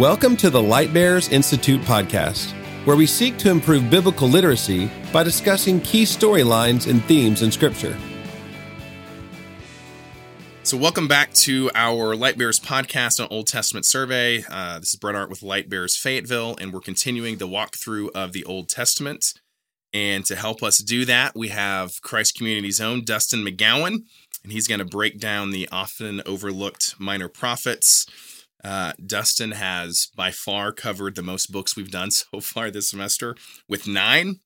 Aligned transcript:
Welcome 0.00 0.38
to 0.38 0.48
the 0.48 0.62
Light 0.62 0.94
Bearers 0.94 1.28
Institute 1.28 1.82
podcast, 1.82 2.52
where 2.86 2.96
we 2.96 3.04
seek 3.04 3.36
to 3.36 3.50
improve 3.50 3.90
biblical 3.90 4.28
literacy 4.28 4.90
by 5.12 5.22
discussing 5.22 5.78
key 5.82 6.04
storylines 6.04 6.88
and 6.88 7.04
themes 7.04 7.42
in 7.42 7.52
Scripture. 7.52 7.94
So, 10.62 10.78
welcome 10.78 11.06
back 11.06 11.34
to 11.34 11.70
our 11.74 12.16
Light 12.16 12.38
Bearers 12.38 12.58
podcast 12.58 13.20
on 13.20 13.28
Old 13.30 13.46
Testament 13.46 13.84
survey. 13.84 14.42
Uh, 14.48 14.78
this 14.78 14.94
is 14.94 14.98
Brett 14.98 15.16
Art 15.16 15.28
with 15.28 15.42
Light 15.42 15.68
Bearers 15.68 15.98
Fayetteville, 15.98 16.56
and 16.58 16.72
we're 16.72 16.80
continuing 16.80 17.36
the 17.36 17.46
walkthrough 17.46 18.08
of 18.14 18.32
the 18.32 18.44
Old 18.44 18.70
Testament. 18.70 19.34
And 19.92 20.24
to 20.24 20.34
help 20.34 20.62
us 20.62 20.78
do 20.78 21.04
that, 21.04 21.36
we 21.36 21.48
have 21.48 22.00
Christ 22.00 22.38
Community's 22.38 22.80
own 22.80 23.04
Dustin 23.04 23.44
McGowan, 23.44 24.04
and 24.42 24.52
he's 24.52 24.66
going 24.66 24.78
to 24.78 24.86
break 24.86 25.20
down 25.20 25.50
the 25.50 25.68
often 25.70 26.22
overlooked 26.24 26.94
minor 26.98 27.28
prophets. 27.28 28.06
Uh, 28.62 28.92
Dustin 29.04 29.52
has 29.52 30.08
by 30.14 30.30
far 30.30 30.72
covered 30.72 31.14
the 31.14 31.22
most 31.22 31.50
books 31.50 31.76
we've 31.76 31.90
done 31.90 32.10
so 32.10 32.40
far 32.40 32.70
this 32.70 32.90
semester 32.90 33.36
with 33.68 33.86
nine. 33.86 34.40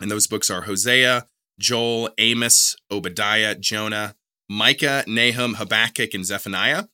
And 0.00 0.10
those 0.10 0.26
books 0.26 0.50
are 0.50 0.62
Hosea, 0.62 1.26
Joel, 1.58 2.10
Amos, 2.18 2.76
Obadiah, 2.90 3.54
Jonah, 3.54 4.16
Micah, 4.48 5.04
Nahum, 5.06 5.54
Habakkuk, 5.54 6.14
and 6.14 6.26
Zephaniah. 6.26 6.84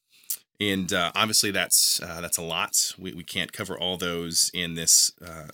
And 0.61 0.93
uh, 0.93 1.11
obviously, 1.15 1.51
that's 1.51 2.03
uh, 2.03 2.21
that's 2.21 2.37
a 2.37 2.43
lot. 2.43 2.93
We, 2.99 3.15
we 3.15 3.25
can't 3.25 3.53
cover 3.53 3.79
all 3.79 3.97
those 3.97 4.51
in 4.53 4.75
this 4.75 5.11
uh, 5.25 5.49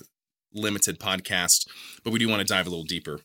limited 0.52 0.98
podcast, 0.98 1.69
but 2.02 2.12
we 2.12 2.19
do 2.19 2.28
want 2.28 2.41
to 2.41 2.52
dive 2.52 2.66
a 2.66 2.70
little 2.70 2.84
deeper. 2.84 3.20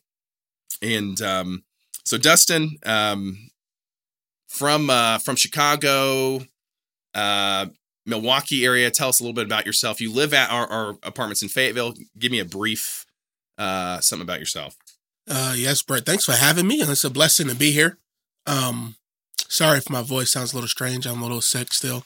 And 0.80 1.20
um, 1.20 1.64
so, 2.04 2.18
Dustin, 2.18 2.78
um, 2.86 3.50
from 4.46 4.90
uh, 4.90 5.18
from 5.18 5.34
Chicago, 5.34 6.42
uh, 7.14 7.66
Milwaukee 8.06 8.64
area. 8.64 8.90
Tell 8.90 9.08
us 9.08 9.20
a 9.20 9.22
little 9.22 9.34
bit 9.34 9.46
about 9.46 9.66
yourself. 9.66 10.00
You 10.00 10.12
live 10.12 10.34
at 10.34 10.50
our, 10.50 10.66
our 10.66 10.88
apartments 11.02 11.42
in 11.42 11.48
Fayetteville. 11.48 11.94
Give 12.18 12.32
me 12.32 12.40
a 12.40 12.44
brief 12.44 13.06
uh, 13.58 14.00
something 14.00 14.24
about 14.24 14.40
yourself. 14.40 14.76
Uh, 15.28 15.54
yes, 15.56 15.82
Brett. 15.82 16.04
Thanks 16.04 16.24
for 16.24 16.32
having 16.32 16.66
me. 16.66 16.76
It's 16.76 17.04
a 17.04 17.10
blessing 17.10 17.48
to 17.48 17.54
be 17.54 17.70
here. 17.70 17.98
Um, 18.46 18.96
sorry 19.48 19.78
if 19.78 19.88
my 19.88 20.02
voice 20.02 20.32
sounds 20.32 20.52
a 20.52 20.56
little 20.56 20.68
strange. 20.68 21.06
I'm 21.06 21.20
a 21.20 21.22
little 21.22 21.40
sick 21.40 21.72
still, 21.72 22.04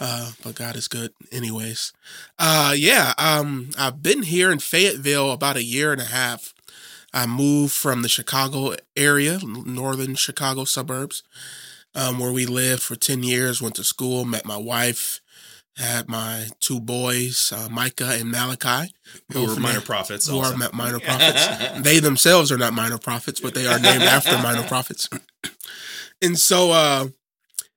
uh, 0.00 0.32
but 0.42 0.56
God 0.56 0.74
is 0.74 0.88
good, 0.88 1.12
anyways. 1.30 1.92
Uh, 2.38 2.74
yeah. 2.76 3.14
Um, 3.16 3.70
I've 3.78 4.02
been 4.02 4.22
here 4.22 4.50
in 4.50 4.58
Fayetteville 4.58 5.30
about 5.30 5.56
a 5.56 5.62
year 5.62 5.92
and 5.92 6.00
a 6.00 6.06
half. 6.06 6.52
I 7.12 7.26
moved 7.26 7.72
from 7.72 8.02
the 8.02 8.08
Chicago 8.08 8.74
area, 8.96 9.38
northern 9.42 10.14
Chicago 10.14 10.64
suburbs, 10.64 11.22
um, 11.94 12.18
where 12.18 12.32
we 12.32 12.46
lived 12.46 12.82
for 12.82 12.96
10 12.96 13.22
years, 13.22 13.62
went 13.62 13.74
to 13.76 13.84
school, 13.84 14.24
met 14.24 14.44
my 14.44 14.56
wife, 14.56 15.20
had 15.76 16.08
my 16.08 16.46
two 16.60 16.80
boys, 16.80 17.52
uh, 17.56 17.68
Micah 17.70 18.10
and 18.12 18.30
Malachi, 18.30 18.92
who 19.32 19.46
were 19.46 19.56
minor 19.56 19.80
prophets. 19.80 20.28
Who 20.28 20.38
also. 20.38 20.54
are 20.54 20.72
minor 20.72 21.00
prophets. 21.04 21.80
they 21.80 22.00
themselves 22.00 22.50
are 22.50 22.58
not 22.58 22.72
minor 22.72 22.98
prophets, 22.98 23.40
but 23.40 23.54
they 23.54 23.66
are 23.66 23.78
named 23.78 24.02
after 24.02 24.36
minor 24.38 24.62
prophets. 24.68 25.08
and 26.20 26.38
so, 26.38 26.72
uh, 26.72 27.08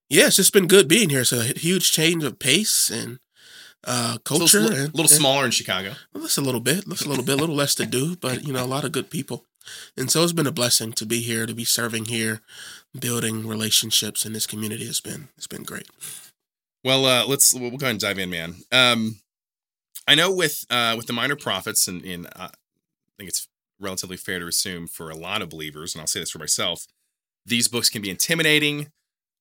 yeah, 0.10 0.28
it's 0.28 0.36
just 0.36 0.54
been 0.54 0.68
good 0.68 0.88
being 0.88 1.10
here. 1.10 1.22
It's 1.22 1.32
a 1.32 1.44
huge 1.44 1.92
change 1.92 2.24
of 2.24 2.40
pace 2.40 2.90
and 2.90 3.20
uh, 3.84 4.18
culture. 4.24 4.48
So 4.48 4.60
a 4.60 4.62
little, 4.62 4.78
and, 4.78 4.94
little 4.96 5.08
smaller 5.08 5.46
in 5.46 5.52
Chicago. 5.52 5.94
Well, 6.14 6.24
just 6.24 6.38
a 6.38 6.42
little 6.42 6.60
bit, 6.60 6.88
just 6.90 7.06
a 7.06 7.10
little 7.10 7.24
bit, 7.24 7.38
a 7.38 7.40
little 7.40 7.56
less 7.56 7.76
to 7.76 7.86
do, 7.86 8.16
but 8.16 8.44
you 8.46 8.52
know, 8.52 8.64
a 8.64 8.66
lot 8.66 8.84
of 8.84 8.92
good 8.92 9.10
people. 9.10 9.46
And 9.96 10.10
so 10.12 10.24
it's 10.24 10.34
been 10.34 10.48
a 10.48 10.52
blessing 10.52 10.92
to 10.94 11.06
be 11.06 11.22
here, 11.22 11.46
to 11.46 11.54
be 11.54 11.66
serving 11.66 12.06
here, 12.06 12.42
building 12.98 13.48
relationships 13.48 14.26
in 14.26 14.34
this 14.34 14.46
community. 14.46 14.86
It's 14.86 15.02
been 15.02 15.30
it's 15.38 15.48
been 15.48 15.64
great. 15.64 15.88
Well, 16.84 17.06
uh, 17.06 17.26
let's 17.26 17.54
we'll 17.54 17.72
go 17.72 17.86
ahead 17.86 17.92
and 17.92 18.00
dive 18.00 18.20
in, 18.20 18.30
man. 18.30 18.56
Um, 18.72 19.22
I 20.08 20.16
know 20.16 20.32
with 20.32 20.66
uh, 20.70 20.96
with 20.98 21.08
the 21.08 21.14
minor 21.14 21.36
prophets, 21.36 21.88
and, 21.88 22.04
and 22.04 22.26
uh, 22.28 22.50
I 22.50 23.14
think 23.18 23.30
it's 23.30 23.48
relatively 23.80 24.18
fair 24.18 24.40
to 24.40 24.48
assume 24.48 24.88
for 24.88 25.10
a 25.10 25.16
lot 25.16 25.42
of 25.42 25.50
believers, 25.50 25.94
and 25.94 26.02
I'll 26.02 26.08
say 26.08 26.20
this 26.20 26.32
for 26.32 26.40
myself, 26.40 26.86
these 27.46 27.68
books 27.68 27.90
can 27.90 28.02
be 28.02 28.10
intimidating, 28.10 28.88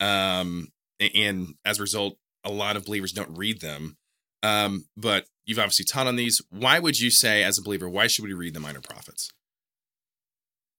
um, 0.01 0.69
and 0.99 1.55
as 1.65 1.79
a 1.79 1.83
result, 1.83 2.17
a 2.45 2.51
lot 2.51 2.77
of 2.77 2.85
believers 2.85 3.13
don't 3.13 3.37
read 3.37 3.61
them. 3.61 3.97
Um, 4.43 4.87
but 4.97 5.27
you've 5.45 5.59
obviously 5.59 5.85
taught 5.85 6.07
on 6.07 6.17
these. 6.17 6.41
Why 6.51 6.79
would 6.79 6.99
you 6.99 7.11
say, 7.11 7.43
as 7.43 7.59
a 7.59 7.63
believer, 7.63 7.89
why 7.89 8.07
should 8.07 8.25
we 8.25 8.33
read 8.33 8.55
the 8.55 8.61
minor 8.61 8.81
prophets? 8.81 9.31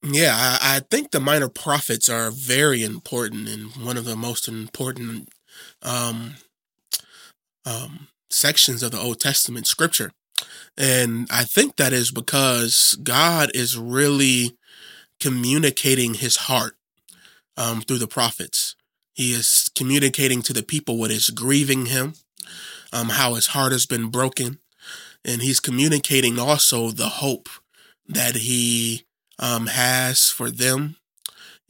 Yeah, 0.04 0.34
I, 0.36 0.78
I 0.78 0.80
think 0.80 1.12
the 1.12 1.20
minor 1.20 1.50
prophets 1.50 2.10
are 2.10 2.32
very 2.32 2.84
important 2.84 3.48
and 3.48 3.72
one 3.86 3.98
of 3.98 4.06
the 4.06 4.16
most 4.16 4.48
important 4.48 5.30
um, 5.84 6.36
um, 7.66 8.08
sections 8.30 8.84
of 8.84 8.92
the 8.92 9.00
Old 9.00 9.20
Testament 9.20 9.68
scripture. 9.68 10.12
And 10.78 11.28
I 11.32 11.44
think 11.44 11.76
that 11.78 11.94
is 11.94 12.12
because 12.12 12.98
God 13.04 13.52
is 13.54 13.78
really 13.78 14.58
communicating 15.20 16.16
his 16.16 16.38
heart 16.38 16.76
um, 17.58 17.82
through 17.82 18.00
the 18.00 18.08
prophets. 18.08 18.76
He 19.14 19.34
is 19.34 19.72
communicating 19.76 20.42
to 20.44 20.54
the 20.54 20.64
people 20.64 20.98
what 20.98 21.12
is 21.12 21.30
grieving 21.30 21.88
him, 21.88 22.16
um, 22.94 23.10
how 23.10 23.36
his 23.36 23.48
heart 23.48 23.72
has 23.74 23.86
been 23.86 24.08
broken. 24.08 24.60
And 25.26 25.42
he's 25.42 25.60
communicating 25.60 26.40
also 26.40 26.92
the 26.92 27.10
hope 27.10 27.50
that 28.08 28.38
he 28.38 29.06
um, 29.42 29.68
has 29.68 30.30
for 30.30 30.50
them 30.50 30.96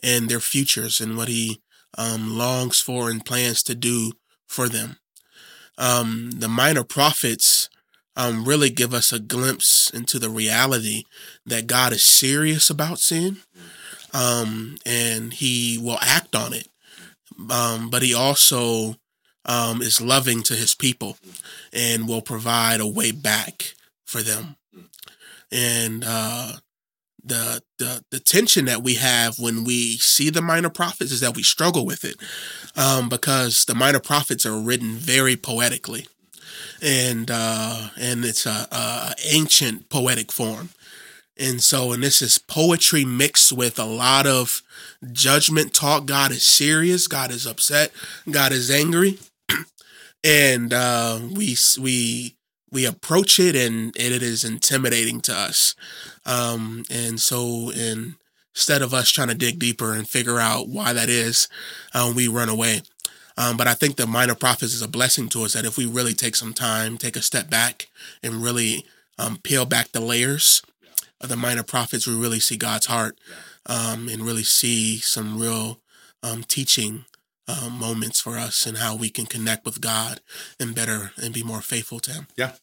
and 0.03 0.29
their 0.29 0.39
futures 0.39 0.99
and 1.01 1.17
what 1.17 1.27
he 1.27 1.61
um, 1.97 2.37
longs 2.37 2.79
for 2.79 3.09
and 3.09 3.25
plans 3.25 3.63
to 3.63 3.75
do 3.75 4.11
for 4.47 4.69
them 4.69 4.97
um, 5.77 6.31
the 6.31 6.47
minor 6.47 6.83
prophets 6.83 7.69
um, 8.15 8.45
really 8.45 8.69
give 8.69 8.93
us 8.93 9.11
a 9.11 9.19
glimpse 9.19 9.89
into 9.89 10.19
the 10.19 10.29
reality 10.29 11.03
that 11.45 11.67
God 11.67 11.93
is 11.93 12.03
serious 12.03 12.69
about 12.69 12.99
sin 12.99 13.37
um, 14.13 14.77
and 14.85 15.33
he 15.33 15.79
will 15.81 15.97
act 16.01 16.35
on 16.35 16.53
it. 16.53 16.67
Um, 17.49 17.89
but 17.89 18.03
he 18.03 18.13
also 18.13 18.95
um, 19.45 19.81
is 19.81 20.01
loving 20.01 20.43
to 20.43 20.53
his 20.53 20.75
people 20.75 21.17
and 21.73 22.07
will 22.07 22.21
provide 22.21 22.79
a 22.79 22.87
way 22.87 23.11
back 23.11 23.73
for 24.05 24.21
them. 24.21 24.57
And 25.51 26.03
uh, 26.05 26.53
the 27.23 27.61
the 27.77 28.03
the 28.11 28.19
tension 28.19 28.65
that 28.65 28.83
we 28.83 28.95
have 28.95 29.39
when 29.39 29.63
we 29.63 29.97
see 29.97 30.29
the 30.29 30.41
minor 30.41 30.69
prophets 30.69 31.11
is 31.11 31.19
that 31.21 31.35
we 31.35 31.43
struggle 31.43 31.85
with 31.85 32.03
it 32.03 32.17
um, 32.75 33.09
because 33.09 33.65
the 33.65 33.75
minor 33.75 33.99
prophets 33.99 34.45
are 34.45 34.59
written 34.59 34.95
very 34.95 35.35
poetically. 35.35 36.07
And 36.81 37.29
uh, 37.31 37.89
and 37.99 38.25
it's 38.25 38.45
a, 38.45 38.67
a, 38.71 39.13
ancient 39.31 39.89
poetic 39.89 40.31
form. 40.31 40.69
And 41.37 41.61
so 41.61 41.91
and 41.91 42.01
this 42.01 42.21
is 42.21 42.37
poetry 42.37 43.05
mixed 43.05 43.53
with 43.53 43.77
a 43.77 43.85
lot 43.85 44.25
of 44.25 44.61
judgment 45.11 45.73
talk. 45.73 46.05
God 46.05 46.31
is 46.31 46.43
serious. 46.43 47.07
God 47.07 47.31
is 47.31 47.45
upset. 47.45 47.91
God 48.29 48.51
is 48.51 48.69
angry. 48.71 49.19
And 50.23 50.71
uh, 50.71 51.19
we 51.31 51.57
we 51.79 52.35
we 52.71 52.85
approach 52.85 53.39
it 53.39 53.55
and, 53.55 53.95
it 53.95 54.23
is 54.23 54.43
intimidating 54.43 55.21
to 55.21 55.33
us. 55.33 55.75
Um, 56.25 56.83
and 56.89 57.19
so, 57.19 57.71
in, 57.71 58.15
instead 58.53 58.81
of 58.81 58.93
us 58.93 59.09
trying 59.09 59.27
to 59.27 59.35
dig 59.35 59.59
deeper 59.59 59.93
and 59.93 60.07
figure 60.07 60.39
out 60.39 60.67
why 60.67 60.93
that 60.93 61.09
is, 61.09 61.47
um, 61.93 62.15
we 62.15 62.27
run 62.27 62.49
away. 62.49 62.81
Um, 63.37 63.57
but 63.57 63.67
I 63.67 63.73
think 63.73 63.95
the 63.95 64.07
minor 64.07 64.35
prophets 64.35 64.73
is 64.73 64.81
a 64.81 64.87
blessing 64.87 65.29
to 65.29 65.43
us 65.43 65.53
that 65.53 65.65
if 65.65 65.77
we 65.77 65.85
really 65.85 66.13
take 66.13 66.35
some 66.35 66.53
time, 66.53 66.97
take 66.97 67.15
a 67.15 67.21
step 67.21 67.49
back, 67.49 67.87
and 68.21 68.43
really 68.43 68.85
um, 69.17 69.37
peel 69.43 69.65
back 69.65 69.91
the 69.91 70.01
layers 70.01 70.61
of 71.19 71.29
the 71.29 71.37
minor 71.37 71.63
prophets, 71.63 72.07
we 72.07 72.15
really 72.15 72.39
see 72.39 72.57
God's 72.57 72.87
heart 72.87 73.17
um, 73.65 74.09
and 74.09 74.21
really 74.21 74.43
see 74.43 74.97
some 74.97 75.39
real 75.39 75.79
um, 76.23 76.43
teaching 76.43 77.05
uh, 77.51 77.69
moments 77.69 78.21
for 78.21 78.37
us 78.37 78.65
and 78.65 78.77
how 78.77 78.95
we 78.95 79.09
can 79.09 79.25
connect 79.25 79.65
with 79.65 79.81
God 79.81 80.21
and 80.59 80.75
better 80.75 81.11
and 81.21 81.33
be 81.33 81.43
more 81.43 81.61
faithful 81.61 81.99
to 82.01 82.11
Him. 82.11 82.27
Yeah, 82.37 82.53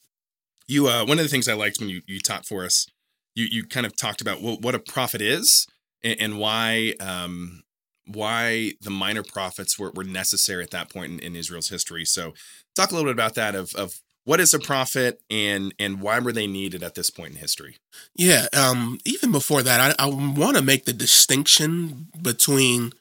you. 0.66 0.88
Uh, 0.88 1.04
one 1.04 1.18
of 1.18 1.24
the 1.24 1.30
things 1.30 1.48
I 1.48 1.54
liked 1.54 1.80
when 1.80 1.88
you 1.88 2.02
you 2.06 2.20
taught 2.20 2.46
for 2.46 2.64
us, 2.64 2.86
you 3.34 3.46
you 3.50 3.64
kind 3.64 3.86
of 3.86 3.96
talked 3.96 4.20
about 4.20 4.40
what, 4.40 4.60
what 4.62 4.74
a 4.74 4.78
prophet 4.78 5.20
is 5.20 5.66
and, 6.02 6.20
and 6.20 6.38
why 6.38 6.94
um, 7.00 7.62
why 8.06 8.72
the 8.80 8.90
minor 8.90 9.22
prophets 9.22 9.78
were, 9.78 9.90
were 9.90 10.04
necessary 10.04 10.62
at 10.62 10.70
that 10.70 10.90
point 10.90 11.12
in, 11.12 11.18
in 11.20 11.36
Israel's 11.36 11.68
history. 11.68 12.04
So, 12.04 12.32
talk 12.74 12.90
a 12.90 12.94
little 12.94 13.08
bit 13.08 13.16
about 13.16 13.34
that 13.34 13.54
of 13.54 13.74
of 13.74 14.00
what 14.24 14.40
is 14.40 14.52
a 14.52 14.58
prophet 14.58 15.22
and 15.30 15.74
and 15.78 16.02
why 16.02 16.18
were 16.18 16.32
they 16.32 16.46
needed 16.46 16.82
at 16.82 16.94
this 16.94 17.08
point 17.08 17.30
in 17.30 17.36
history 17.38 17.76
yeah 18.14 18.44
um, 18.54 18.98
even 19.06 19.32
before 19.32 19.62
that 19.62 19.96
i, 19.98 20.04
I 20.04 20.06
want 20.06 20.58
to 20.58 20.62
make 20.62 20.84
the 20.84 20.92
distinction 20.92 22.08
between 22.20 22.92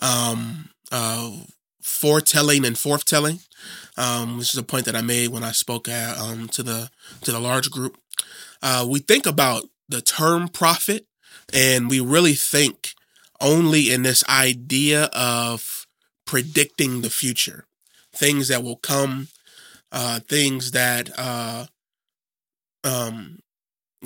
um, 0.00 0.70
uh, 0.92 1.32
foretelling 1.80 2.64
and 2.64 2.76
forthtelling, 2.76 3.44
um, 3.96 4.38
which 4.38 4.54
is 4.54 4.58
a 4.58 4.62
point 4.62 4.84
that 4.84 4.94
I 4.94 5.02
made 5.02 5.30
when 5.30 5.42
I 5.42 5.50
spoke 5.50 5.88
at, 5.88 6.16
um, 6.18 6.48
to 6.50 6.62
the 6.62 6.90
to 7.22 7.32
the 7.32 7.40
large 7.40 7.70
group. 7.70 7.96
Uh, 8.62 8.86
we 8.88 9.00
think 9.00 9.26
about 9.26 9.64
the 9.88 10.00
term 10.00 10.48
prophet, 10.48 11.06
and 11.52 11.90
we 11.90 11.98
really 11.98 12.34
think 12.34 12.94
only 13.40 13.92
in 13.92 14.02
this 14.02 14.22
idea 14.28 15.04
of 15.12 15.86
predicting 16.24 17.00
the 17.00 17.10
future, 17.10 17.64
things 18.14 18.46
that 18.46 18.62
will 18.62 18.76
come 18.76 19.26
uh, 19.92 20.20
things 20.20 20.70
that 20.70 21.10
uh, 21.18 21.66
um, 22.82 23.40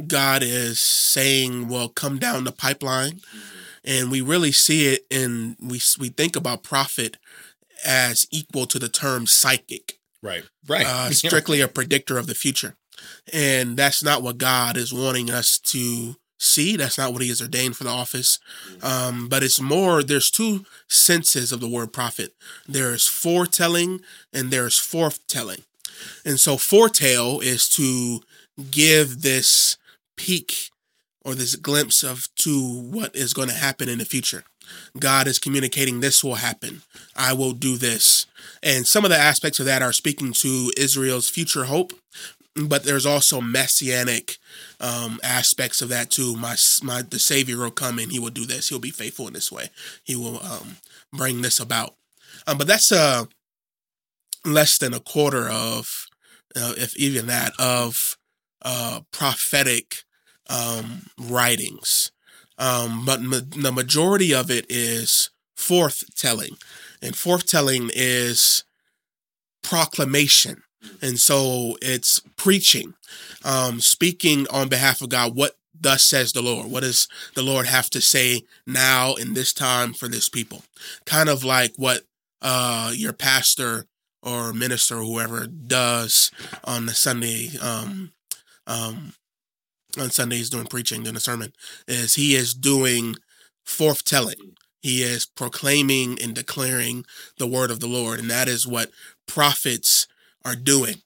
God 0.06 0.42
is 0.42 0.80
saying 0.80 1.68
will 1.68 1.88
come 1.88 2.18
down 2.18 2.44
the 2.44 2.52
pipeline, 2.52 3.20
and 3.86 4.10
we 4.10 4.20
really 4.20 4.52
see 4.52 4.88
it 4.88 5.06
in 5.10 5.56
we 5.60 5.80
we 5.98 6.08
think 6.08 6.36
about 6.36 6.62
prophet 6.62 7.16
as 7.84 8.26
equal 8.30 8.66
to 8.66 8.78
the 8.78 8.88
term 8.88 9.26
psychic, 9.26 9.98
Right. 10.22 10.44
Right. 10.66 10.86
uh, 10.86 11.10
strictly 11.10 11.60
a 11.60 11.68
predictor 11.68 12.18
of 12.18 12.26
the 12.26 12.34
future, 12.34 12.74
and 13.32 13.76
that's 13.76 14.02
not 14.02 14.22
what 14.22 14.38
God 14.38 14.76
is 14.76 14.92
wanting 14.92 15.30
us 15.30 15.58
to 15.58 16.16
see. 16.38 16.76
That's 16.76 16.98
not 16.98 17.12
what 17.12 17.22
He 17.22 17.28
has 17.28 17.40
ordained 17.40 17.76
for 17.76 17.84
the 17.84 17.90
office. 17.90 18.38
Um, 18.82 19.28
but 19.28 19.42
it's 19.42 19.60
more. 19.60 20.02
There's 20.02 20.30
two 20.30 20.64
senses 20.88 21.52
of 21.52 21.60
the 21.60 21.68
word 21.68 21.92
prophet. 21.92 22.34
There's 22.66 23.06
foretelling 23.06 24.00
and 24.32 24.50
there's 24.50 24.78
forthtelling, 24.80 25.62
and 26.24 26.40
so 26.40 26.56
foretell 26.56 27.40
is 27.40 27.68
to 27.70 28.20
give 28.70 29.22
this 29.22 29.76
peek 30.16 30.70
or 31.26 31.34
this 31.34 31.56
glimpse 31.56 32.04
of 32.04 32.28
to 32.36 32.80
what 32.80 33.14
is 33.16 33.34
going 33.34 33.48
to 33.48 33.54
happen 33.54 33.88
in 33.88 33.98
the 33.98 34.04
future. 34.04 34.44
God 34.98 35.26
is 35.26 35.40
communicating 35.40 35.98
this 35.98 36.22
will 36.22 36.36
happen. 36.36 36.82
I 37.16 37.32
will 37.32 37.52
do 37.52 37.76
this. 37.76 38.26
And 38.62 38.86
some 38.86 39.04
of 39.04 39.10
the 39.10 39.18
aspects 39.18 39.58
of 39.58 39.66
that 39.66 39.82
are 39.82 39.92
speaking 39.92 40.32
to 40.34 40.70
Israel's 40.76 41.28
future 41.28 41.64
hope, 41.64 41.92
but 42.54 42.84
there's 42.84 43.04
also 43.04 43.40
messianic 43.40 44.38
um, 44.80 45.18
aspects 45.22 45.82
of 45.82 45.88
that 45.88 46.10
too. 46.10 46.36
My 46.36 46.56
my 46.82 47.02
the 47.02 47.18
Savior 47.18 47.58
will 47.58 47.70
come 47.70 47.98
and 47.98 48.10
he 48.10 48.20
will 48.20 48.30
do 48.30 48.46
this. 48.46 48.68
He'll 48.68 48.78
be 48.78 48.90
faithful 48.90 49.26
in 49.26 49.34
this 49.34 49.52
way. 49.52 49.68
He 50.04 50.14
will 50.16 50.40
um, 50.42 50.76
bring 51.12 51.42
this 51.42 51.60
about. 51.60 51.94
Um, 52.46 52.56
but 52.56 52.68
that's 52.68 52.92
uh, 52.92 53.24
less 54.44 54.78
than 54.78 54.94
a 54.94 55.00
quarter 55.00 55.48
of, 55.48 56.06
uh, 56.54 56.74
if 56.78 56.96
even 56.96 57.26
that, 57.26 57.52
of 57.58 58.16
uh, 58.62 59.00
prophetic 59.10 60.05
um, 60.48 61.06
writings. 61.18 62.12
Um, 62.58 63.04
but 63.04 63.20
ma- 63.20 63.40
the 63.48 63.72
majority 63.72 64.34
of 64.34 64.50
it 64.50 64.66
is 64.68 65.30
forthtelling, 65.56 66.60
and 67.02 67.14
forthtelling 67.14 67.90
is 67.94 68.64
proclamation. 69.62 70.62
And 71.02 71.18
so 71.18 71.76
it's 71.82 72.20
preaching, 72.36 72.94
um, 73.44 73.80
speaking 73.80 74.46
on 74.50 74.68
behalf 74.68 75.00
of 75.00 75.08
God. 75.08 75.34
What 75.34 75.56
thus 75.78 76.02
says 76.02 76.32
the 76.32 76.42
Lord? 76.42 76.70
What 76.70 76.82
does 76.82 77.08
the 77.34 77.42
Lord 77.42 77.66
have 77.66 77.90
to 77.90 78.00
say 78.00 78.42
now 78.66 79.14
in 79.14 79.34
this 79.34 79.52
time 79.52 79.92
for 79.92 80.08
this 80.08 80.28
people? 80.28 80.62
Kind 81.04 81.28
of 81.28 81.44
like 81.44 81.74
what 81.76 82.02
uh, 82.40 82.92
your 82.94 83.12
pastor 83.12 83.86
or 84.22 84.52
minister 84.52 84.98
or 84.98 85.04
whoever 85.04 85.46
does 85.46 86.30
on 86.64 86.86
the 86.86 86.94
Sunday 86.94 87.50
um, 87.60 88.12
um, 88.66 89.14
on 89.98 90.10
Sundays 90.10 90.50
doing 90.50 90.66
preaching, 90.66 91.02
doing 91.02 91.16
a 91.16 91.20
sermon, 91.20 91.52
is 91.86 92.14
he 92.14 92.34
is 92.34 92.54
doing 92.54 93.16
forthtelling. 93.66 94.56
He 94.80 95.02
is 95.02 95.26
proclaiming 95.26 96.18
and 96.22 96.34
declaring 96.34 97.04
the 97.38 97.46
word 97.46 97.70
of 97.70 97.80
the 97.80 97.88
Lord, 97.88 98.20
and 98.20 98.30
that 98.30 98.48
is 98.48 98.66
what 98.66 98.90
prophets 99.26 100.06
are 100.44 100.54
doing. 100.54 100.96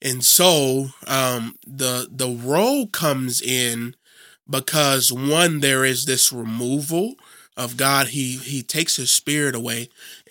And 0.00 0.24
so 0.24 0.88
um, 1.06 1.56
the 1.66 2.08
the 2.10 2.28
role 2.28 2.88
comes 2.88 3.40
in 3.40 3.94
because 4.48 5.12
one, 5.12 5.60
there 5.60 5.84
is 5.84 6.04
this 6.04 6.32
removal 6.32 7.14
of 7.56 7.76
God. 7.76 8.08
He 8.08 8.36
he 8.36 8.62
takes 8.62 8.96
his 8.96 9.12
spirit 9.12 9.54
away 9.54 9.88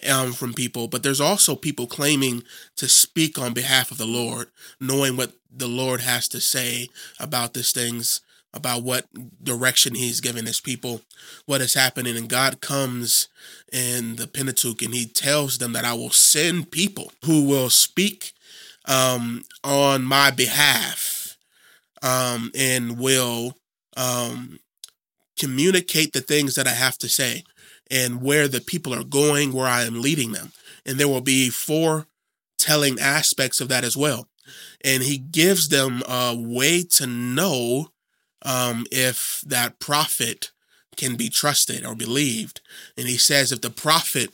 um, 0.10 0.34
from 0.34 0.54
people, 0.54 0.88
but 0.88 1.04
there's 1.04 1.22
also 1.22 1.56
people 1.56 1.88
claiming 1.88 2.44
to 2.78 2.88
speak 2.88 3.38
on 3.38 3.54
behalf 3.54 3.92
of 3.92 3.98
the 3.98 4.06
Lord, 4.06 4.48
knowing 4.80 5.18
what 5.18 5.34
the 5.52 5.68
Lord 5.68 6.02
has 6.02 6.28
to 6.30 6.42
say 6.42 6.90
about 7.20 7.54
these 7.54 7.72
things, 7.72 8.22
about 8.54 8.84
what 8.84 9.06
direction 9.44 9.96
He's 9.96 10.22
giving 10.22 10.46
His 10.46 10.60
people, 10.60 11.02
what 11.46 11.62
is 11.62 11.74
happening. 11.74 12.18
And 12.18 12.30
God 12.30 12.62
comes 12.62 13.28
in 13.72 14.16
the 14.16 14.28
Pentateuch 14.28 14.82
and 14.82 14.94
He 14.94 15.06
tells 15.06 15.58
them 15.58 15.74
that 15.74 15.86
I 15.86 15.94
will 15.94 16.10
send 16.10 16.72
people 16.72 17.12
who 17.26 17.44
will 17.44 17.70
speak 17.70 18.34
um, 18.86 19.44
on 19.64 20.04
my 20.04 20.32
behalf 20.32 21.38
um, 22.02 22.52
and 22.56 23.00
will 23.00 23.56
um, 23.96 24.60
communicate 25.38 26.14
the 26.14 26.22
things 26.22 26.56
that 26.56 26.68
I 26.68 26.72
have 26.72 26.98
to 27.00 27.10
say 27.10 27.44
and 27.92 28.22
where 28.22 28.48
the 28.48 28.62
people 28.62 28.94
are 28.94 29.04
going, 29.04 29.52
where 29.52 29.68
I 29.68 29.84
am 29.84 30.02
leading 30.02 30.32
them. 30.32 30.54
And 30.86 30.98
there 30.98 31.10
will 31.10 31.22
be 31.22 31.50
foretelling 31.50 33.00
aspects 33.00 33.60
of 33.60 33.68
that 33.68 33.84
as 33.84 33.98
well. 33.98 34.30
And 34.84 35.04
he 35.04 35.18
gives 35.18 35.70
them 35.70 36.02
a 36.08 36.34
way 36.36 36.84
to 36.84 37.06
know 37.06 37.92
um, 38.44 38.86
if 38.92 39.44
that 39.46 39.80
prophet 39.80 40.52
can 40.96 41.16
be 41.16 41.30
trusted 41.30 41.86
or 41.86 41.94
believed. 41.94 42.62
And 42.98 43.08
he 43.08 43.18
says 43.18 43.52
if 43.52 43.62
the 43.62 43.70
prophet 43.70 44.30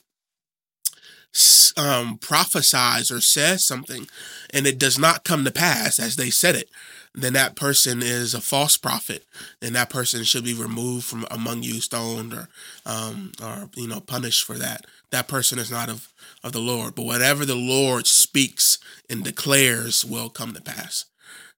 um, 1.77 2.17
prophesies 2.17 3.11
or 3.11 3.21
says 3.21 3.65
something 3.65 4.07
and 4.53 4.65
it 4.65 4.79
does 4.79 4.97
not 4.97 5.23
come 5.23 5.43
to 5.45 5.51
pass 5.51 5.99
as 5.99 6.15
they 6.15 6.29
said 6.29 6.55
it, 6.55 6.69
then 7.17 7.33
that 7.33 7.55
person 7.55 8.03
is 8.03 8.35
a 8.35 8.41
false 8.41 8.77
prophet, 8.77 9.25
and 9.59 9.75
that 9.75 9.89
person 9.89 10.23
should 10.23 10.43
be 10.43 10.53
removed 10.53 11.05
from 11.05 11.25
among 11.31 11.63
you, 11.63 11.81
stoned, 11.81 12.31
or 12.31 12.47
um, 12.85 13.31
or 13.41 13.71
you 13.75 13.87
know 13.87 13.99
punished 13.99 14.45
for 14.45 14.53
that. 14.53 14.85
That 15.09 15.27
person 15.27 15.57
is 15.57 15.71
not 15.71 15.89
of 15.89 16.13
of 16.43 16.51
the 16.51 16.59
Lord. 16.59 16.93
But 16.93 17.05
whatever 17.05 17.43
the 17.43 17.55
Lord 17.55 18.05
speaks 18.05 18.77
and 19.09 19.23
declares 19.23 20.05
will 20.05 20.29
come 20.29 20.53
to 20.53 20.61
pass. 20.61 21.05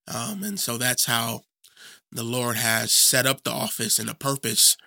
Um, 0.08 0.44
and 0.44 0.58
so 0.58 0.78
that's 0.78 1.06
how 1.06 1.42
the 2.10 2.24
Lord 2.24 2.56
has 2.56 2.94
set 2.94 3.26
up 3.26 3.44
the 3.44 3.52
office 3.52 4.00
and 4.00 4.08
the 4.08 4.16
purpose 4.16 4.78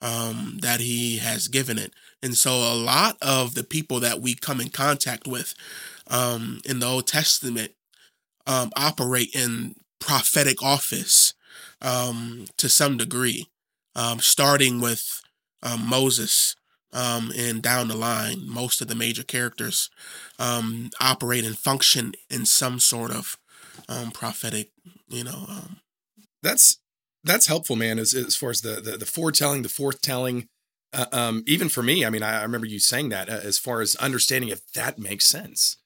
um, 0.00 0.58
that 0.62 0.78
He 0.78 1.18
has 1.18 1.48
given 1.48 1.76
it. 1.76 1.92
And 2.22 2.36
so 2.36 2.50
a 2.50 2.74
lot 2.74 3.16
of 3.22 3.54
the 3.54 3.64
people 3.64 4.00
that 4.00 4.20
we 4.20 4.34
come 4.34 4.60
in 4.60 4.68
contact 4.68 5.26
with 5.26 5.54
um, 6.08 6.60
in 6.64 6.80
the 6.80 6.86
Old 6.86 7.06
Testament 7.06 7.72
um, 8.46 8.70
operate 8.76 9.34
in 9.34 9.74
prophetic 10.00 10.62
office 10.62 11.34
um, 11.80 12.46
to 12.58 12.68
some 12.68 12.96
degree, 12.96 13.46
um, 13.94 14.20
starting 14.20 14.80
with 14.80 15.22
um, 15.62 15.88
Moses 15.88 16.56
um, 16.92 17.32
and 17.36 17.62
down 17.62 17.88
the 17.88 17.96
line. 17.96 18.46
Most 18.46 18.80
of 18.80 18.88
the 18.88 18.94
major 18.94 19.22
characters 19.22 19.88
operate 20.38 21.44
and 21.44 21.56
function 21.56 22.12
in 22.28 22.44
some 22.44 22.80
sort 22.80 23.10
of 23.10 23.38
prophetic, 24.12 24.70
you 25.08 25.24
know. 25.24 25.46
That's 26.42 26.78
that's 27.24 27.46
helpful, 27.46 27.76
man. 27.76 27.98
As 27.98 28.14
as 28.14 28.36
far 28.36 28.50
as 28.50 28.62
the 28.62 28.80
the, 28.80 28.96
the 28.96 29.06
foretelling, 29.06 29.62
the 29.62 29.68
forthtelling. 29.68 30.48
Uh, 30.92 31.06
um, 31.12 31.44
even 31.46 31.68
for 31.68 31.82
me, 31.82 32.04
I 32.04 32.10
mean, 32.10 32.22
I, 32.22 32.40
I 32.40 32.42
remember 32.42 32.66
you 32.66 32.78
saying 32.78 33.10
that 33.10 33.28
uh, 33.28 33.40
as 33.42 33.58
far 33.58 33.80
as 33.80 33.96
understanding 33.96 34.50
if 34.50 34.72
that 34.72 34.98
makes 34.98 35.24
sense. 35.24 35.76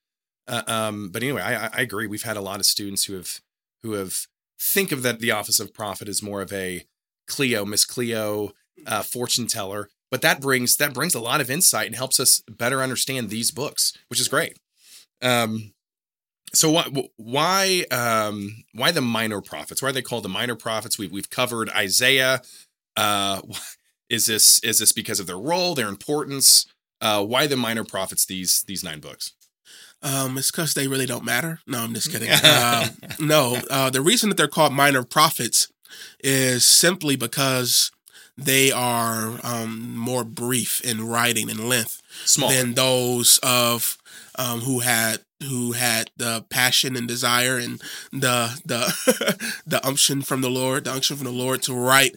Uh, 0.46 0.62
um, 0.66 1.10
but 1.10 1.22
anyway, 1.22 1.42
I, 1.42 1.66
I 1.66 1.80
agree. 1.80 2.06
We've 2.06 2.22
had 2.22 2.36
a 2.36 2.42
lot 2.42 2.60
of 2.60 2.66
students 2.66 3.04
who 3.04 3.14
have 3.14 3.40
who 3.82 3.92
have 3.92 4.26
think 4.58 4.92
of 4.92 5.02
that 5.02 5.20
the 5.20 5.30
office 5.30 5.60
of 5.60 5.74
prophet 5.74 6.08
as 6.08 6.22
more 6.22 6.40
of 6.40 6.52
a 6.52 6.84
Cleo, 7.26 7.64
Miss 7.64 7.84
Cleo, 7.84 8.52
uh, 8.86 9.02
fortune 9.02 9.46
teller. 9.46 9.88
But 10.10 10.22
that 10.22 10.40
brings 10.40 10.76
that 10.76 10.94
brings 10.94 11.14
a 11.14 11.20
lot 11.20 11.40
of 11.40 11.50
insight 11.50 11.86
and 11.86 11.96
helps 11.96 12.20
us 12.20 12.42
better 12.48 12.82
understand 12.82 13.30
these 13.30 13.50
books, 13.50 13.92
which 14.08 14.20
is 14.20 14.28
great. 14.28 14.58
Um, 15.22 15.72
so 16.52 16.70
why 16.70 16.84
why 17.16 17.84
um, 17.90 18.64
why 18.72 18.90
the 18.92 19.00
minor 19.00 19.40
prophets? 19.40 19.82
Why 19.82 19.88
are 19.88 19.92
they 19.92 20.02
called 20.02 20.24
the 20.24 20.28
minor 20.28 20.54
prophets? 20.54 20.98
We've 20.98 21.10
we've 21.10 21.30
covered 21.30 21.68
Isaiah. 21.70 22.42
Uh, 22.96 23.40
is 24.14 24.26
this 24.26 24.60
is 24.60 24.78
this 24.78 24.92
because 24.92 25.20
of 25.20 25.26
their 25.26 25.38
role, 25.38 25.74
their 25.74 25.88
importance? 25.88 26.66
Uh, 27.00 27.22
why 27.24 27.46
the 27.46 27.56
minor 27.56 27.84
prophets? 27.84 28.24
These 28.24 28.62
these 28.66 28.84
nine 28.84 29.00
books. 29.00 29.32
Um, 30.02 30.36
it's 30.36 30.50
because 30.50 30.74
they 30.74 30.86
really 30.86 31.06
don't 31.06 31.24
matter. 31.24 31.60
No, 31.66 31.78
I'm 31.78 31.94
just 31.94 32.10
kidding. 32.12 32.28
uh, 32.30 32.88
no, 33.18 33.58
uh, 33.70 33.90
the 33.90 34.02
reason 34.02 34.28
that 34.28 34.36
they're 34.36 34.48
called 34.48 34.72
minor 34.72 35.02
prophets 35.02 35.68
is 36.22 36.64
simply 36.66 37.16
because 37.16 37.90
they 38.36 38.70
are 38.70 39.38
um, 39.42 39.96
more 39.96 40.24
brief 40.24 40.80
in 40.82 41.06
writing 41.06 41.48
and 41.48 41.68
length 41.68 42.02
Small. 42.24 42.50
than 42.50 42.74
those 42.74 43.38
of 43.42 43.96
um, 44.36 44.60
who 44.60 44.80
had 44.80 45.20
who 45.42 45.72
had 45.72 46.10
the 46.16 46.44
passion 46.48 46.96
and 46.96 47.06
desire 47.08 47.56
and 47.58 47.80
the 48.12 48.60
the 48.64 49.54
the 49.66 49.86
unction 49.86 50.22
from 50.22 50.40
the 50.40 50.50
Lord, 50.50 50.84
the 50.84 50.92
unction 50.92 51.16
from 51.16 51.26
the 51.26 51.32
Lord 51.32 51.62
to 51.62 51.74
write 51.74 52.16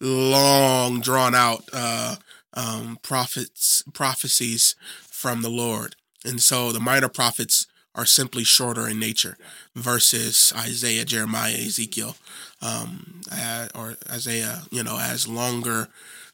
long 0.00 1.00
drawn 1.00 1.34
out 1.34 1.64
uh, 1.72 2.16
um, 2.54 2.98
prophets 3.02 3.82
prophecies 3.92 4.74
from 5.02 5.42
the 5.42 5.50
Lord. 5.50 5.96
And 6.24 6.40
so 6.40 6.72
the 6.72 6.80
minor 6.80 7.08
prophets 7.08 7.66
are 7.94 8.06
simply 8.06 8.44
shorter 8.44 8.86
in 8.86 8.98
nature 8.98 9.36
versus 9.74 10.52
Isaiah, 10.56 11.04
Jeremiah, 11.04 11.54
Ezekiel, 11.54 12.16
um, 12.62 13.22
uh, 13.32 13.68
or 13.74 13.96
Isaiah, 14.10 14.62
you 14.70 14.82
know, 14.82 14.98
as 15.00 15.26
longer 15.26 15.88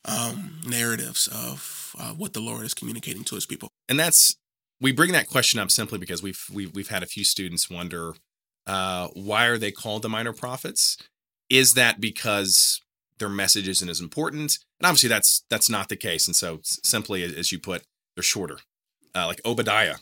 um, 0.04 0.60
narratives 0.66 1.28
of 1.28 1.94
uh, 1.98 2.12
what 2.12 2.32
the 2.32 2.40
Lord 2.40 2.66
is 2.66 2.74
communicating 2.74 3.24
to 3.24 3.34
his 3.34 3.46
people. 3.46 3.70
and 3.88 3.98
that's 3.98 4.36
we 4.80 4.92
bring 4.92 5.12
that 5.12 5.28
question 5.28 5.58
up 5.60 5.70
simply 5.70 5.98
because 5.98 6.22
we've 6.22 6.44
we've 6.52 6.74
we've 6.74 6.88
had 6.88 7.02
a 7.02 7.06
few 7.06 7.24
students 7.24 7.70
wonder 7.70 8.14
uh, 8.66 9.08
why 9.14 9.46
are 9.46 9.58
they 9.58 9.70
called 9.70 10.02
the 10.02 10.08
minor 10.08 10.32
prophets? 10.32 10.96
Is 11.50 11.74
that 11.74 12.00
because 12.00 12.80
their 13.18 13.28
message 13.28 13.68
isn't 13.68 13.88
as 13.88 14.00
important? 14.00 14.58
And 14.80 14.86
obviously, 14.86 15.08
that's 15.08 15.44
that's 15.50 15.70
not 15.70 15.88
the 15.88 15.96
case. 15.96 16.26
And 16.26 16.36
so, 16.36 16.60
simply 16.62 17.22
as 17.22 17.52
you 17.52 17.58
put, 17.58 17.82
they're 18.16 18.22
shorter. 18.22 18.58
Uh, 19.14 19.26
like 19.26 19.40
Obadiah, 19.44 19.96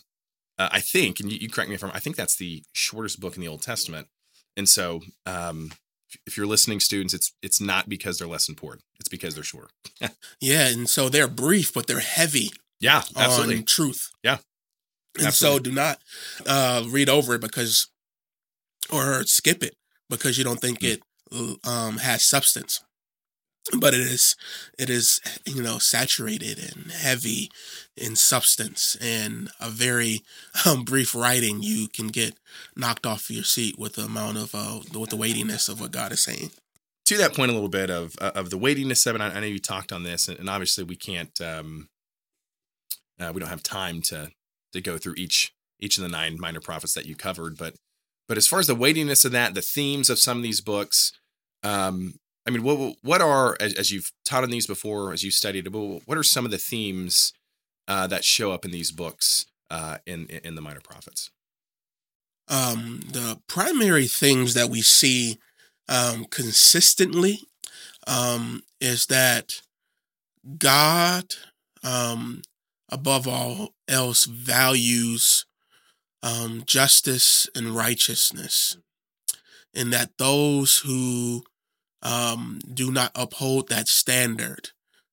uh, 0.59 0.71
I 0.73 0.81
think, 0.81 1.21
and 1.21 1.31
you, 1.31 1.38
you, 1.38 1.49
correct 1.49 1.69
me 1.69 1.75
if 1.75 1.85
I'm. 1.85 1.90
I 1.92 2.00
think 2.00 2.16
that's 2.16 2.37
the 2.37 2.62
shortest 2.73 3.21
book 3.21 3.37
in 3.37 3.42
the 3.42 3.49
Old 3.49 3.62
Testament. 3.62 4.09
And 4.57 4.69
so, 4.69 5.02
um, 5.26 5.73
if 6.26 6.37
you're 6.37 6.47
listening, 6.47 6.81
students, 6.81 7.12
it's 7.12 7.33
it's 7.42 7.61
not 7.61 7.88
because 7.88 8.19
they're 8.19 8.28
less 8.28 8.49
important. 8.49 8.85
It's 8.99 9.09
because 9.09 9.35
they're 9.35 9.45
shorter. 9.45 9.69
yeah, 10.40 10.69
and 10.69 10.88
so 10.88 11.09
they're 11.09 11.28
brief, 11.28 11.73
but 11.75 11.87
they're 11.87 12.00
heavy. 12.00 12.50
Yeah, 12.81 13.02
absolutely. 13.16 13.62
truth. 13.62 14.11
Yeah, 14.23 14.38
and 15.19 15.26
absolutely. 15.26 15.59
so 15.59 15.62
do 15.62 15.73
not 15.73 15.99
uh, 16.47 16.85
read 16.88 17.09
over 17.09 17.35
it 17.35 17.40
because, 17.40 17.88
or 18.90 19.25
skip 19.25 19.62
it 19.62 19.76
because 20.09 20.38
you 20.38 20.45
don't 20.45 20.61
think 20.61 20.81
mm-hmm. 20.81 21.52
it 21.52 21.66
um, 21.66 21.99
has 21.99 22.25
substance 22.25 22.83
but 23.78 23.95
it 23.95 24.00
is 24.00 24.37
it 24.78 24.90
is 24.90 25.21
you 25.47 25.62
know 25.62 25.78
saturated 25.78 26.59
and 26.59 26.90
heavy 26.90 27.50
in 27.97 28.16
substance 28.16 28.97
and 29.00 29.50
a 29.61 29.71
very 29.71 30.21
um, 30.66 30.85
brief 30.85 31.14
writing 31.14 31.62
you 31.62 31.88
can 31.88 32.09
get 32.09 32.35
knocked 32.76 33.07
off 33.07 33.31
your 33.31 33.45
seat 33.45 33.78
with 33.78 33.95
the 33.95 34.02
amount 34.02 34.37
of 34.37 34.54
uh, 34.54 34.81
with 34.99 35.11
the 35.11 35.16
weightiness 35.16 35.69
of 35.69 35.81
what 35.81 35.92
god 35.92 36.12
is 36.12 36.21
saying. 36.21 36.50
To 37.07 37.16
that 37.19 37.35
point 37.35 37.50
a 37.50 37.54
little 37.54 37.69
bit 37.69 37.90
of 37.90 38.14
uh, 38.21 38.33
of 38.35 38.50
the 38.50 38.59
weightiness 38.59 39.07
of 39.07 39.14
it 39.16 39.21
i 39.21 39.40
know 39.40 39.47
you 39.47 39.59
talked 39.59 39.92
on 39.92 40.02
this 40.02 40.28
and 40.28 40.49
obviously 40.49 40.85
we 40.85 40.97
can't 40.97 41.40
um 41.40 41.88
uh, 43.21 43.31
we 43.33 43.40
don't 43.40 43.50
have 43.50 43.62
time 43.62 44.02
to 44.02 44.31
to 44.73 44.81
go 44.81 44.99
through 44.99 45.14
each 45.16 45.52
each 45.78 45.99
of 45.99 46.02
the 46.02 46.09
nine 46.09 46.37
minor 46.40 46.61
prophets 46.61 46.95
that 46.95 47.07
you 47.07 47.14
covered 47.14 47.57
but 47.57 47.75
but 48.28 48.38
as 48.38 48.47
far 48.47 48.59
as 48.59 48.66
the 48.66 48.75
weightiness 48.75 49.25
of 49.25 49.33
that 49.33 49.54
the 49.54 49.62
themes 49.62 50.11
of 50.11 50.19
some 50.19 50.38
of 50.38 50.42
these 50.42 50.61
books 50.61 51.12
um 51.62 52.14
I 52.47 52.51
mean, 52.51 52.63
what 52.63 52.97
what 53.03 53.23
are 53.23 53.57
as, 53.61 53.75
as 53.75 53.93
you've 53.93 54.13
taught 54.25 54.45
on 54.45 54.51
these 54.51 54.67
before, 54.67 55.13
as 55.13 55.23
you've 55.23 55.35
studied, 55.35 55.73
what 55.73 56.19
are 56.19 56.23
some 56.23 56.45
of 56.45 56.51
the 56.51 56.59
themes 56.59 57.33
uh, 57.87 58.07
that 58.09 58.25
show 58.25 58.53
up 58.53 58.65
in 58.65 58.71
these 58.71 58.91
books 58.91 59.47
uh, 59.71 59.99
in 60.07 60.27
in 60.27 60.55
the 60.55 60.63
Minor 60.63 60.81
Prophets? 60.81 61.31
Um, 62.49 63.01
the 63.11 63.41
primary 63.47 64.07
things 64.07 64.55
that 64.55 64.69
we 64.69 64.83
see 64.83 65.39
um, 65.89 66.25
consistently 66.25 67.41
um, 68.07 68.63
is 68.81 69.07
that 69.07 69.63
God, 70.59 71.35
um, 71.85 72.43
above 72.91 73.29
all 73.29 73.71
else, 73.89 74.25
values 74.25 75.47
um, 76.23 76.63
justice 76.67 77.49
and 77.55 77.77
righteousness, 77.77 78.77
and 79.75 79.93
that 79.93 80.19
those 80.19 80.79
who 80.79 81.45
um, 82.02 82.61
do 82.73 82.90
not 82.90 83.12
uphold 83.14 83.68
that 83.68 83.88
standard 83.88 84.71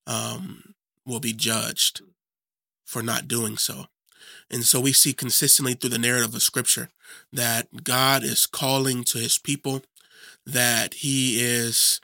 um, 0.07 0.73
will 1.05 1.19
be 1.19 1.33
judged 1.33 2.01
for 2.85 3.03
not 3.03 3.27
doing 3.27 3.57
so. 3.57 3.85
And 4.49 4.63
so 4.63 4.79
we 4.79 4.93
see 4.93 5.13
consistently 5.13 5.75
through 5.75 5.91
the 5.91 5.99
narrative 5.99 6.33
of 6.33 6.41
Scripture 6.41 6.89
that 7.31 7.83
God 7.83 8.23
is 8.23 8.45
calling 8.45 9.03
to 9.05 9.19
his 9.19 9.37
people, 9.37 9.83
that 10.45 10.95
he 10.95 11.39
is 11.39 12.01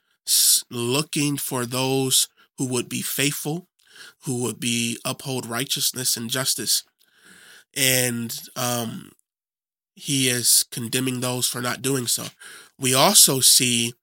looking 0.70 1.38
for 1.38 1.66
those 1.66 2.28
who 2.58 2.68
would 2.68 2.88
be 2.88 3.02
faithful, 3.02 3.68
who 4.26 4.42
would 4.44 4.60
be 4.60 5.00
uphold 5.04 5.46
righteousness 5.46 6.16
and 6.16 6.30
justice. 6.30 6.84
And 7.76 8.40
um, 8.56 9.12
he 9.96 10.30
is 10.30 10.66
condemning 10.72 11.20
those 11.20 11.48
for 11.48 11.62
not 11.62 11.82
doing 11.82 12.06
so. 12.08 12.26
We 12.80 12.94
also 12.94 13.40
see 13.40 13.94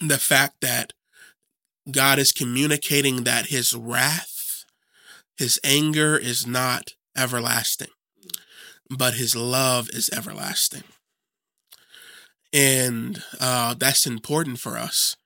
the 0.00 0.18
fact 0.18 0.56
that 0.60 0.92
God 1.90 2.18
is 2.18 2.32
communicating 2.32 3.24
that 3.24 3.46
his 3.46 3.74
wrath, 3.74 4.64
his 5.36 5.58
anger 5.64 6.16
is 6.16 6.46
not 6.46 6.92
everlasting, 7.16 7.88
but 8.90 9.14
his 9.14 9.34
love 9.34 9.88
is 9.90 10.10
everlasting. 10.14 10.84
And 12.52 13.22
uh, 13.40 13.74
that's 13.74 14.06
important 14.06 14.58
for 14.58 14.76
us, 14.76 15.16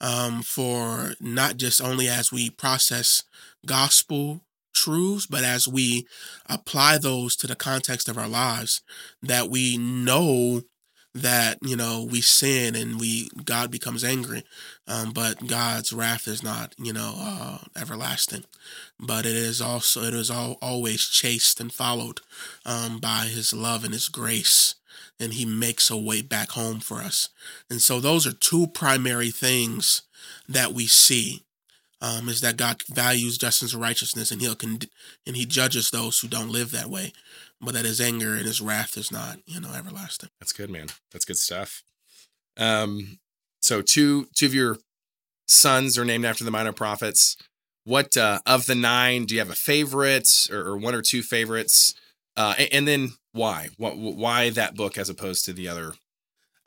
um, 0.00 0.42
for 0.42 1.14
not 1.20 1.56
just 1.56 1.80
only 1.80 2.08
as 2.08 2.30
we 2.32 2.50
process 2.50 3.24
gospel 3.66 4.42
truths, 4.74 5.26
but 5.26 5.42
as 5.42 5.66
we 5.66 6.06
apply 6.46 6.98
those 6.98 7.34
to 7.36 7.46
the 7.46 7.56
context 7.56 8.08
of 8.08 8.16
our 8.16 8.28
lives, 8.28 8.82
that 9.22 9.50
we 9.50 9.76
know 9.76 10.62
that 11.22 11.58
you 11.62 11.76
know 11.76 12.06
we 12.08 12.20
sin 12.20 12.74
and 12.74 13.00
we 13.00 13.28
God 13.44 13.70
becomes 13.70 14.04
angry, 14.04 14.44
um, 14.86 15.12
but 15.12 15.46
God's 15.46 15.92
wrath 15.92 16.26
is 16.28 16.42
not 16.42 16.74
you 16.78 16.92
know 16.92 17.14
uh, 17.16 17.58
everlasting, 17.76 18.44
but 18.98 19.26
it 19.26 19.36
is 19.36 19.60
also 19.60 20.02
it 20.02 20.14
is 20.14 20.30
all, 20.30 20.58
always 20.62 21.06
chased 21.06 21.60
and 21.60 21.72
followed 21.72 22.20
um, 22.64 22.98
by 22.98 23.26
His 23.26 23.52
love 23.52 23.84
and 23.84 23.92
His 23.92 24.08
grace, 24.08 24.74
and 25.18 25.34
He 25.34 25.44
makes 25.44 25.90
a 25.90 25.96
way 25.96 26.22
back 26.22 26.50
home 26.50 26.80
for 26.80 26.98
us. 26.98 27.28
And 27.70 27.80
so 27.82 28.00
those 28.00 28.26
are 28.26 28.32
two 28.32 28.66
primary 28.66 29.30
things 29.30 30.02
that 30.48 30.72
we 30.72 30.86
see. 30.86 31.42
Um, 32.00 32.28
is 32.28 32.42
that 32.42 32.56
God 32.56 32.80
values 32.88 33.38
justice 33.38 33.72
and 33.72 33.82
righteousness, 33.82 34.30
and 34.30 34.40
He'll 34.40 34.54
con- 34.54 34.78
and 35.26 35.34
He 35.34 35.44
judges 35.44 35.90
those 35.90 36.20
who 36.20 36.28
don't 36.28 36.52
live 36.52 36.70
that 36.70 36.88
way 36.88 37.12
but 37.60 37.74
that 37.74 37.84
his 37.84 38.00
anger 38.00 38.34
and 38.34 38.46
his 38.46 38.60
wrath 38.60 38.96
is 38.96 39.10
not, 39.10 39.38
you 39.46 39.60
know, 39.60 39.72
everlasting. 39.72 40.30
That's 40.40 40.52
good, 40.52 40.70
man. 40.70 40.88
That's 41.12 41.24
good 41.24 41.36
stuff. 41.36 41.82
Um, 42.56 43.18
so 43.60 43.82
two 43.82 44.28
two 44.34 44.46
of 44.46 44.54
your 44.54 44.78
sons 45.46 45.98
are 45.98 46.04
named 46.04 46.24
after 46.24 46.44
the 46.44 46.50
minor 46.50 46.72
prophets. 46.72 47.36
What 47.84 48.16
uh, 48.16 48.40
of 48.46 48.66
the 48.66 48.74
nine 48.74 49.24
do 49.24 49.34
you 49.34 49.40
have 49.40 49.50
a 49.50 49.54
favorite 49.54 50.28
or, 50.50 50.58
or 50.58 50.76
one 50.76 50.94
or 50.94 51.02
two 51.02 51.22
favorites? 51.22 51.94
Uh, 52.36 52.54
and, 52.58 52.68
and, 52.72 52.88
then 52.88 53.08
why? 53.32 53.68
What 53.78 53.96
why 53.96 54.50
that 54.50 54.76
book 54.76 54.98
as 54.98 55.08
opposed 55.08 55.44
to 55.46 55.52
the 55.52 55.68
other? 55.68 55.94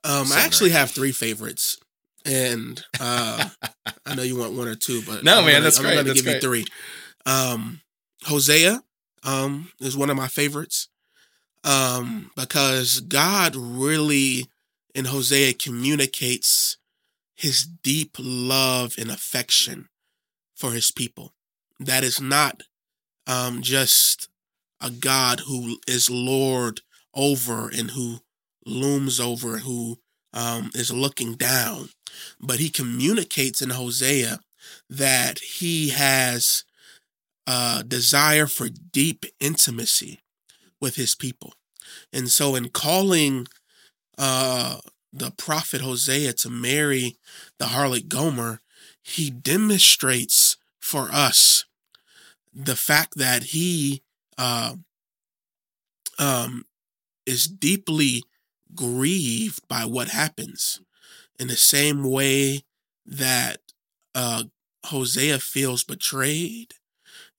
Um, 0.04 0.32
I 0.34 0.42
actually 0.44 0.72
have 0.72 0.90
three 0.90 1.12
favorites, 1.12 1.78
and 2.26 2.84
uh, 3.00 3.50
I 4.06 4.16
know 4.16 4.24
you 4.24 4.38
want 4.38 4.54
one 4.54 4.68
or 4.68 4.76
two, 4.76 5.02
but 5.06 5.24
no, 5.24 5.40
I'm 5.40 5.46
man, 5.46 5.54
gonna, 5.54 5.64
that's 5.64 5.78
I'm 5.78 5.84
great. 5.84 6.00
I'm 6.00 6.06
going 6.06 6.18
to 6.18 6.24
give 6.24 6.26
great. 6.26 6.36
you 6.36 6.42
three. 6.42 6.66
Um, 7.26 7.82
Hosea, 8.24 8.82
um, 9.24 9.72
is 9.80 9.98
one 9.98 10.10
of 10.10 10.18
my 10.18 10.28
favorites 10.28 10.90
um, 11.64 12.32
because 12.36 13.00
God 13.02 13.56
really 13.56 14.46
in 14.94 15.06
Hosea 15.06 15.54
communicates 15.54 16.78
his 17.36 17.66
deep 17.66 18.18
love 18.20 18.96
and 18.98 19.10
affection 19.10 19.90
for 20.56 20.72
his 20.72 20.92
people. 20.92 21.34
That 21.80 22.04
is 22.04 22.22
not 22.22 22.64
um, 23.28 23.62
just 23.62 24.30
a 24.80 24.90
God 24.90 25.42
who 25.48 25.78
is 25.88 26.10
Lord 26.10 26.82
over 27.14 27.70
and 27.70 27.92
who 27.92 28.20
looms 28.66 29.20
over, 29.20 29.60
who 29.60 30.00
um, 30.34 30.72
is 30.74 30.92
looking 30.92 31.34
down, 31.34 31.90
but 32.40 32.60
he 32.60 32.70
communicates 32.70 33.62
in 33.62 33.72
Hosea 33.72 34.40
that 34.90 35.40
he 35.40 35.90
has 35.90 36.64
uh, 37.48 37.84
desire 37.84 38.48
for 38.48 38.70
deep 38.70 39.26
intimacy 39.40 40.20
with 40.80 40.96
his 40.96 41.16
people. 41.16 41.54
And 42.14 42.30
so, 42.30 42.56
in 42.56 42.70
calling 42.70 43.48
uh, 44.18 44.78
the 45.12 45.32
prophet 45.32 45.82
Hosea 45.82 46.34
to 46.34 46.50
marry 46.50 47.18
the 47.58 47.66
harlot 47.66 48.08
Gomer, 48.08 48.62
he 49.04 49.30
demonstrates 49.30 50.58
for 50.80 51.10
us 51.12 51.66
the 52.54 52.76
fact 52.76 53.18
that 53.18 53.44
he 53.46 54.04
uh, 54.38 54.76
um, 56.20 56.66
is 57.26 57.48
deeply 57.48 58.24
grieved 58.76 59.68
by 59.68 59.86
what 59.86 60.10
happens 60.10 60.82
in 61.40 61.48
the 61.48 61.58
same 61.58 62.04
way 62.04 62.64
that 63.06 63.60
uh, 64.16 64.44
Hosea 64.86 65.40
feels 65.40 65.84
betrayed 65.84 66.74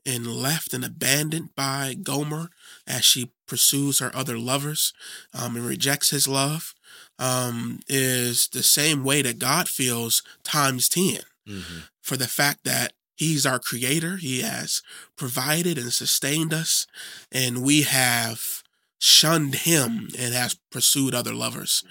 and 0.04 0.26
left 0.26 0.74
and 0.74 0.84
abandoned 0.84 1.54
by 1.54 1.94
Gomer 2.00 2.50
as 2.86 3.04
she 3.04 3.32
pursues 3.46 3.98
her 3.98 4.14
other 4.14 4.38
lovers 4.38 4.92
um, 5.32 5.56
and 5.56 5.66
rejects 5.66 6.10
his 6.10 6.26
love 6.26 6.74
um, 7.18 7.80
is 7.88 8.48
the 8.48 8.62
same 8.62 9.04
way 9.04 9.22
that 9.22 9.38
God 9.38 9.68
feels 9.68 10.22
times 10.42 10.88
10 10.88 11.20
mm-hmm. 11.48 11.78
for 12.00 12.16
the 12.16 12.28
fact 12.28 12.64
that 12.64 12.92
He's 13.22 13.46
our 13.46 13.60
creator. 13.60 14.16
He 14.16 14.40
has 14.40 14.82
provided 15.16 15.78
and 15.78 15.92
sustained 15.92 16.52
us, 16.52 16.88
and 17.30 17.62
we 17.62 17.82
have 17.82 18.64
shunned 18.98 19.54
him 19.54 20.08
and 20.18 20.34
has 20.34 20.56
pursued 20.70 21.14
other 21.14 21.34
lovers. 21.34 21.84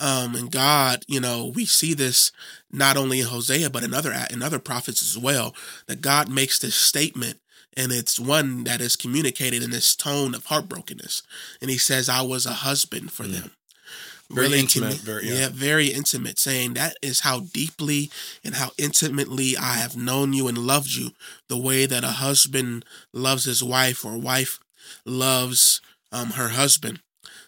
Um, 0.00 0.34
and 0.34 0.50
God, 0.50 1.04
you 1.06 1.20
know, 1.20 1.52
we 1.54 1.64
see 1.64 1.94
this 1.94 2.30
not 2.70 2.96
only 2.96 3.20
in 3.20 3.26
Hosea 3.26 3.70
but 3.70 3.84
in 3.84 3.94
other 3.94 4.12
in 4.30 4.42
other 4.42 4.58
prophets 4.58 5.02
as 5.02 5.20
well. 5.20 5.54
That 5.86 6.00
God 6.00 6.28
makes 6.28 6.58
this 6.58 6.74
statement 6.74 7.40
and 7.76 7.92
it's 7.92 8.18
one 8.18 8.64
that 8.64 8.80
is 8.80 8.96
communicated 8.96 9.62
in 9.62 9.70
this 9.70 9.94
tone 9.94 10.34
of 10.34 10.46
heartbrokenness. 10.46 11.22
And 11.60 11.70
he 11.70 11.78
says, 11.78 12.08
"I 12.08 12.22
was 12.22 12.46
a 12.46 12.52
husband 12.52 13.12
for 13.12 13.24
mm. 13.24 13.32
them." 13.32 13.50
Very 14.28 14.48
really 14.48 14.60
intimate, 14.60 14.94
very, 14.94 15.28
yeah. 15.28 15.34
yeah, 15.34 15.48
very 15.52 15.86
intimate. 15.86 16.38
Saying 16.40 16.74
that 16.74 16.96
is 17.00 17.20
how 17.20 17.40
deeply 17.40 18.10
and 18.42 18.56
how 18.56 18.70
intimately 18.76 19.56
I 19.56 19.74
have 19.74 19.96
known 19.96 20.32
you 20.32 20.48
and 20.48 20.58
loved 20.58 20.92
you, 20.94 21.10
the 21.48 21.56
way 21.56 21.86
that 21.86 22.02
a 22.02 22.08
husband 22.08 22.84
loves 23.12 23.44
his 23.44 23.62
wife 23.62 24.04
or 24.04 24.18
wife 24.18 24.58
loves 25.04 25.80
um, 26.10 26.30
her 26.30 26.48
husband, 26.48 27.02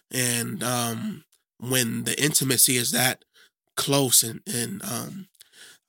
and 0.09 0.63
um, 0.63 1.25
when 1.59 2.05
the 2.05 2.21
intimacy 2.21 2.77
is 2.77 2.91
that 2.91 3.25
close 3.75 4.23
and 4.23 4.41
and 4.47 4.81
um, 4.83 5.27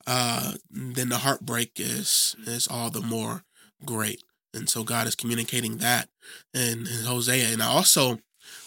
uh, 0.07 0.53
then 0.69 1.09
the 1.09 1.19
heartbreak 1.19 1.71
is 1.77 2.35
is 2.45 2.67
all 2.67 2.89
the 2.89 3.01
more 3.01 3.43
great. 3.85 4.23
And 4.53 4.69
so 4.69 4.83
God 4.83 5.07
is 5.07 5.15
communicating 5.15 5.77
that 5.77 6.09
in, 6.53 6.87
in 6.87 7.05
Hosea. 7.05 7.47
And 7.53 7.63
I 7.63 7.67
also 7.67 8.19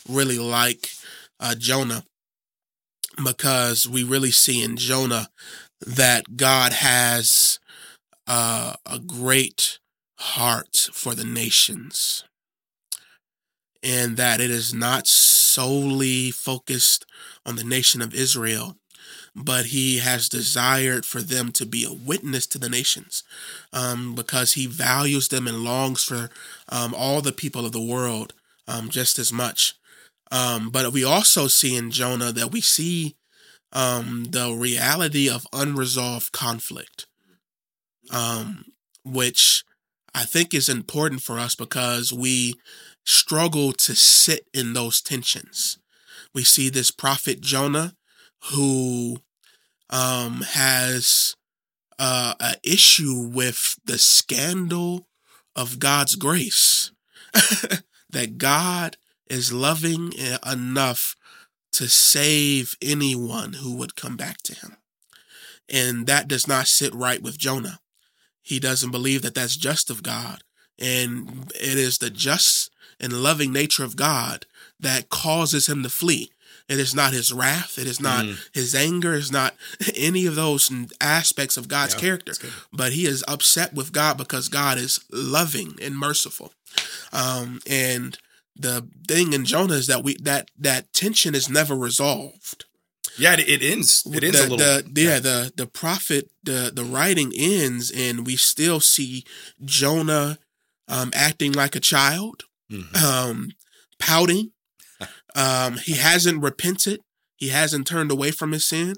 really 0.09 0.39
like 0.39 0.91
uh, 1.41 1.55
Jonah 1.55 2.05
because 3.23 3.87
we 3.87 4.03
really 4.03 4.31
see 4.31 4.63
in 4.63 4.77
Jonah 4.77 5.29
that 5.87 6.37
God 6.37 6.73
has 6.73 7.59
uh, 8.27 8.75
a 8.87 8.99
great 8.99 9.79
heart 10.19 10.89
for 10.93 11.15
the 11.15 11.25
nations 11.25 12.25
and 13.83 14.17
that 14.17 14.41
it 14.41 14.51
is 14.51 14.73
not 14.73 15.07
solely 15.07 16.31
focused 16.31 17.05
on 17.45 17.57
the 17.57 17.65
nation 17.65 18.01
of 18.01 18.15
Israel, 18.15 18.77
but 19.35 19.67
he 19.67 19.99
has 19.99 20.29
desired 20.29 21.05
for 21.05 21.21
them 21.21 21.51
to 21.53 21.67
be 21.67 21.85
a 21.85 21.93
witness 21.93 22.47
to 22.47 22.59
the 22.59 22.69
nations 22.69 23.25
um, 23.73 24.15
because 24.15 24.53
he 24.53 24.67
values 24.67 25.29
them 25.29 25.47
and 25.49 25.65
longs 25.65 26.05
for 26.05 26.31
um, 26.69 26.95
all 26.97 27.21
the 27.21 27.33
people 27.33 27.67
of 27.67 27.73
the 27.73 27.83
world 27.83 28.33
um, 28.69 28.89
just 28.89 29.19
as 29.19 29.33
much. 29.33 29.75
Um, 30.31 30.71
but 30.71 30.93
we 30.93 31.05
also 31.05 31.49
see 31.49 31.77
in 31.77 31.91
Jonah 31.91 32.33
that 32.33 32.53
we 32.53 32.61
see 32.61 33.17
um, 33.73 34.27
the 34.31 34.53
reality 34.53 35.29
of 35.29 35.47
unresolved 35.53 36.33
conflict, 36.33 37.07
um, 38.11 38.67
which 39.05 39.65
I 40.15 40.25
think 40.25 40.55
is 40.55 40.69
important 40.69 41.23
for 41.23 41.39
us 41.39 41.57
because 41.57 42.13
we 42.13 42.55
struggle 43.05 43.73
to 43.73 43.95
sit 43.95 44.47
in 44.55 44.73
those 44.73 45.01
tensions. 45.01 45.79
We 46.33 46.45
see 46.45 46.69
this 46.69 46.91
prophet 46.91 47.41
Jonah 47.41 47.95
who 48.53 49.19
um, 49.91 50.43
has 50.43 51.37
uh, 51.99 52.35
an 52.41 52.57
issue 52.63 53.31
with 53.33 53.79
the 53.85 53.99
scandal 53.99 55.07
of 55.57 55.79
God's 55.79 56.17
grace. 56.17 56.91
that 58.11 58.39
God 58.39 58.97
is 59.29 59.53
loving 59.53 60.13
enough 60.51 61.17
to 61.73 61.89
save 61.89 62.77
anyone 62.81 63.55
who 63.55 63.75
would 63.77 63.97
come 63.97 64.17
back 64.17 64.39
to 64.45 64.55
him. 64.55 64.77
And 65.69 66.07
that 66.07 66.29
does 66.29 66.47
not 66.47 66.69
sit 66.69 66.95
right 66.95 67.21
with 67.21 67.39
Jonah. 67.39 67.81
He 68.43 68.61
doesn't 68.61 68.93
believe 68.93 69.23
that 69.23 69.35
that's 69.35 69.57
just 69.57 69.91
of 69.91 70.03
God. 70.03 70.43
And 70.79 71.51
it 71.55 71.77
is 71.79 71.99
the 71.99 72.11
just 72.11 72.71
and 73.01 73.13
loving 73.13 73.53
nature 73.53 73.85
of 73.85 73.97
God 73.97 74.47
that 74.79 75.09
causes 75.09 75.69
him 75.69 75.83
to 75.83 75.89
flee. 75.89 76.31
It 76.69 76.79
is 76.79 76.95
not 76.95 77.13
his 77.13 77.33
wrath. 77.33 77.79
It 77.79 77.87
is 77.87 78.01
not 78.01 78.25
mm. 78.25 78.39
his 78.55 78.75
anger. 78.75 79.15
It's 79.15 79.31
not 79.31 79.55
any 79.97 80.27
of 80.27 80.35
those 80.35 80.71
aspects 81.01 81.57
of 81.57 81.69
God's 81.69 81.95
yeah, 81.95 82.01
character. 82.01 82.33
But 82.73 82.93
he 82.93 83.07
is 83.07 83.25
upset 83.29 83.75
with 83.75 83.93
God 83.93 84.17
because 84.17 84.49
God 84.49 84.79
is 84.79 85.01
loving 85.11 85.77
and 85.83 85.97
merciful. 85.97 86.53
Um, 87.13 87.61
and 87.69 88.19
the 88.57 88.87
thing 89.07 89.33
in 89.33 89.45
Jonah 89.45 89.75
is 89.75 89.87
that 89.89 90.05
we 90.05 90.17
that 90.19 90.51
that 90.59 90.93
tension 90.93 91.35
is 91.35 91.49
never 91.49 91.75
resolved. 91.75 92.65
Yeah, 93.19 93.35
it, 93.35 93.49
it 93.49 93.63
ends. 93.63 94.07
It 94.07 94.25
ends 94.25 94.39
the, 94.39 94.43
a 94.43 94.49
little. 94.49 94.57
The, 94.57 94.91
yeah, 94.95 95.09
yeah, 95.09 95.19
the 95.21 95.53
the 95.57 95.67
prophet 95.67 96.31
the 96.43 96.73
the 96.75 96.85
writing 96.85 97.33
ends, 97.37 97.91
and 97.91 98.27
we 98.27 98.37
still 98.37 98.81
see 98.81 99.25
Jonah 99.65 100.39
um, 100.89 101.13
acting 101.15 101.53
like 101.53 101.77
a 101.77 101.81
child, 101.81 102.45
mm-hmm. 102.71 103.05
um, 103.05 103.51
pouting, 103.99 104.51
um, 105.35 105.79
he 105.79 105.95
hasn't 105.95 106.43
repented. 106.43 107.01
He 107.37 107.49
hasn't 107.49 107.87
turned 107.87 108.11
away 108.11 108.31
from 108.31 108.53
his 108.53 108.67
sin. 108.67 108.95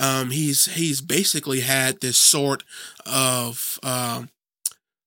Um, 0.00 0.30
he's 0.30 0.66
he's 0.74 1.00
basically 1.00 1.60
had 1.60 2.00
this 2.00 2.18
sort 2.18 2.62
of 3.04 3.78
uh, 3.82 4.24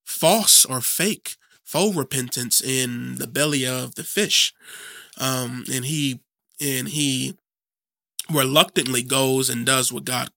false 0.05 0.65
or 0.65 0.81
fake 0.81 1.35
faux 1.63 1.95
repentance 1.95 2.61
in 2.61 3.15
the 3.15 3.27
belly 3.27 3.65
of 3.65 3.95
the 3.95 4.03
fish, 4.03 4.53
um, 5.17 5.63
and 5.71 5.85
he 5.85 6.19
and 6.59 6.89
he 6.89 7.35
reluctantly 8.29 9.01
goes 9.01 9.49
and 9.49 9.65
does 9.65 9.91
what 9.91 10.05
God 10.05 10.29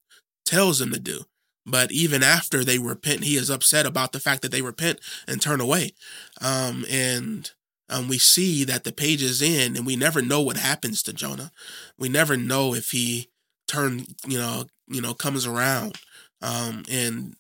tells 0.47 0.81
him 0.81 0.93
to 0.93 1.01
do. 1.01 1.25
But 1.67 1.91
even 1.93 2.23
after 2.23 2.63
they 2.63 2.79
repent, 2.79 3.25
he 3.25 3.37
is 3.37 3.51
upset 3.51 3.87
about 3.87 4.13
the 4.13 4.21
fact 4.21 4.43
that 4.43 4.53
they 4.53 4.63
repent 4.63 5.01
and 5.27 5.41
turn 5.41 5.61
away. 5.61 5.93
Um, 6.41 6.85
and 6.91 7.51
um, 7.89 8.09
we 8.09 8.19
see 8.19 8.65
that 8.65 8.85
the 8.85 8.93
pages 8.93 9.43
in 9.43 9.77
and 9.77 9.87
we 9.87 9.97
never 9.97 10.23
know 10.23 10.41
what 10.41 10.57
happens 10.57 11.03
to 11.03 11.13
Jonah. 11.13 11.51
We 11.99 12.09
never 12.09 12.37
know 12.37 12.75
if 12.75 12.91
he 12.91 13.29
turn, 13.69 14.07
you 14.27 14.39
know, 14.39 14.65
you 14.89 15.01
know, 15.01 15.15
comes 15.15 15.47
around. 15.47 15.99
Um, 16.41 16.85
and 16.91 17.37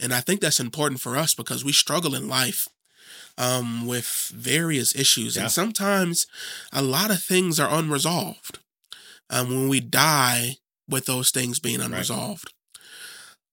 and 0.00 0.14
I 0.14 0.20
think 0.20 0.40
that's 0.40 0.60
important 0.60 1.00
for 1.00 1.16
us 1.16 1.34
because 1.34 1.64
we 1.64 1.72
struggle 1.72 2.14
in 2.14 2.28
life 2.28 2.68
um, 3.36 3.86
with 3.86 4.32
various 4.34 4.94
issues, 4.94 5.36
yeah. 5.36 5.42
and 5.42 5.50
sometimes 5.50 6.26
a 6.72 6.82
lot 6.82 7.10
of 7.10 7.22
things 7.22 7.60
are 7.60 7.72
unresolved. 7.72 8.58
Um, 9.28 9.48
when 9.48 9.68
we 9.68 9.80
die 9.80 10.56
with 10.88 11.06
those 11.06 11.30
things 11.30 11.60
being 11.60 11.80
unresolved, 11.80 12.52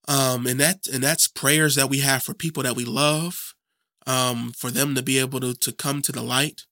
right. 0.08 0.17
um, 0.17 0.47
and 0.47 0.60
that 0.60 0.88
and 0.88 1.04
that's 1.04 1.28
prayers 1.28 1.76
that 1.76 1.89
we 1.89 2.00
have 2.00 2.23
for 2.23 2.34
people 2.34 2.63
that 2.63 2.76
we 2.76 2.86
love, 2.86 3.54
um, 4.08 4.54
for 4.58 4.72
them 4.72 4.96
to 4.96 5.04
be 5.04 5.20
able 5.20 5.39
to, 5.41 5.54
to 5.54 5.72
come 5.72 6.02
to 6.02 6.12
the 6.12 6.24
light. 6.24 6.63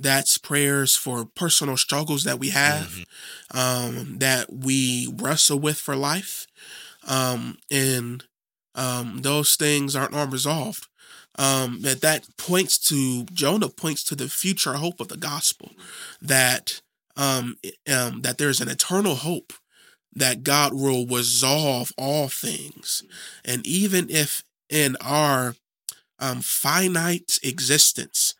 That's 0.00 0.38
prayers 0.38 0.96
for 0.96 1.24
personal 1.24 1.76
struggles 1.76 2.24
that 2.24 2.38
we 2.38 2.50
have, 2.50 3.04
mm-hmm. 3.52 3.98
um, 3.98 4.18
that 4.18 4.52
we 4.52 5.12
wrestle 5.16 5.58
with 5.58 5.76
for 5.76 5.94
life. 5.94 6.46
Um, 7.06 7.58
and 7.70 8.24
um, 8.74 9.22
those 9.22 9.54
things 9.56 9.94
aren't 9.94 10.14
unresolved. 10.14 10.86
Um, 11.38 11.82
that 11.82 12.00
that 12.00 12.26
points 12.36 12.78
to 12.88 13.24
Jonah 13.26 13.68
points 13.68 14.02
to 14.04 14.16
the 14.16 14.28
future 14.28 14.72
hope 14.72 14.98
of 14.98 15.06
the 15.06 15.16
gospel, 15.16 15.70
that 16.20 16.80
um, 17.16 17.58
um, 17.88 18.22
that 18.22 18.38
there's 18.38 18.60
an 18.60 18.68
eternal 18.68 19.14
hope 19.14 19.52
that 20.12 20.42
God 20.42 20.74
will 20.74 21.06
resolve 21.06 21.92
all 21.96 22.28
things, 22.28 23.04
and 23.44 23.64
even 23.64 24.10
if 24.10 24.42
in 24.68 24.96
our 25.00 25.54
um, 26.18 26.40
finite 26.40 27.38
existence, 27.42 28.34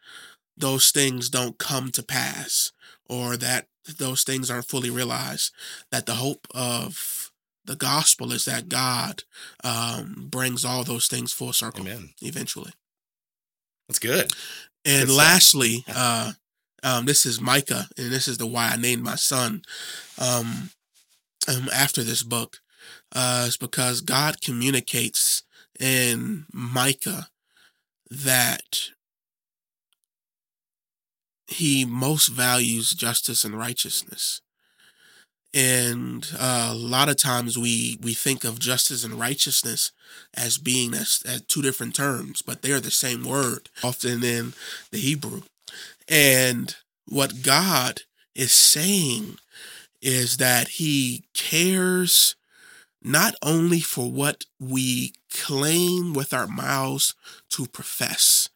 those 0.57 0.91
things 0.91 1.29
don't 1.29 1.59
come 1.59 1.91
to 1.93 2.03
pass 2.03 2.73
or 3.09 3.37
that 3.37 3.67
those 3.99 4.23
things 4.23 4.51
aren't 4.51 4.67
fully 4.67 4.91
realized, 4.91 5.53
that 5.91 6.07
the 6.07 6.15
hope 6.15 6.47
of 6.55 7.31
the 7.65 7.77
gospel 7.77 8.33
is 8.33 8.45
that 8.45 8.69
God 8.69 9.23
um, 9.63 10.29
brings 10.31 10.65
all 10.65 10.85
those 10.85 11.07
things 11.07 11.33
full 11.33 11.53
circle 11.53 11.87
Amen. 11.87 12.11
eventually. 12.21 12.73
That's 13.89 13.99
good. 13.99 14.33
And 14.85 15.07
good 15.07 15.15
lastly, 15.15 15.85
uh, 15.89 16.33
um, 16.83 17.07
this 17.07 17.27
is 17.27 17.41
Micah, 17.41 17.89
and 17.97 18.11
this 18.11 18.29
is 18.29 18.39
the 18.39 18.47
why 18.47 18.71
I 18.71 18.77
named 18.77 19.03
my 19.03 19.17
son 19.17 19.63
um, 20.19 20.71
um, 21.49 21.69
after 21.75 22.03
this 22.03 22.23
book. 22.23 22.59
Uh, 23.15 23.45
it's 23.47 23.57
because 23.57 24.01
God 24.01 24.41
communicates 24.41 25.43
in 25.81 26.47
Micah 26.53 27.29
that 28.11 28.91
he 31.47 31.85
most 31.85 32.29
values 32.29 32.91
justice 32.91 33.45
and 33.45 33.59
righteousness. 33.59 34.41
And 35.55 36.31
uh, 36.39 36.71
a 36.73 36.75
lot 36.75 37.09
of 37.09 37.17
times 37.17 37.59
we 37.59 37.99
we 38.03 38.13
think 38.13 38.45
of 38.45 38.59
justice 38.59 39.03
and 39.03 39.15
righteousness 39.15 39.93
as 40.35 40.59
being 40.59 40.93
as, 40.93 41.23
as 41.27 41.43
two 41.43 41.63
different 41.63 41.95
terms, 41.95 42.43
but 42.43 42.61
they're 42.61 42.81
the 42.81 42.91
same 42.91 43.25
word, 43.25 43.71
often 43.83 44.23
in 44.23 44.53
the 44.93 44.99
Hebrew. 44.99 45.43
And 46.07 46.77
what 47.07 47.43
God 47.43 48.03
is 48.35 48.53
saying 48.53 49.37
is 50.03 50.37
that 50.37 50.69
He 50.69 51.25
cares 51.35 52.37
not 53.09 53.35
only 53.43 53.81
for 53.81 54.11
what 54.11 54.45
we 54.61 55.15
claim 55.33 56.13
with 56.13 56.35
our 56.35 56.47
mouths 56.47 57.15
to 57.49 57.67
profess, 57.67 58.51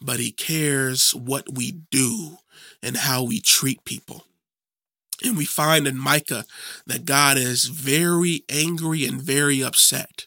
but 0.00 0.18
he 0.18 0.32
cares 0.32 1.14
what 1.14 1.54
we 1.54 1.72
do 1.90 2.38
and 2.82 2.96
how 2.96 3.22
we 3.22 3.38
treat 3.38 3.84
people. 3.84 4.24
And 5.22 5.36
we 5.36 5.44
find 5.44 5.86
in 5.86 5.98
Micah 5.98 6.46
that 6.86 7.04
God 7.04 7.36
is 7.36 7.66
very 7.66 8.44
angry 8.48 9.04
and 9.04 9.20
very 9.20 9.62
upset 9.62 10.26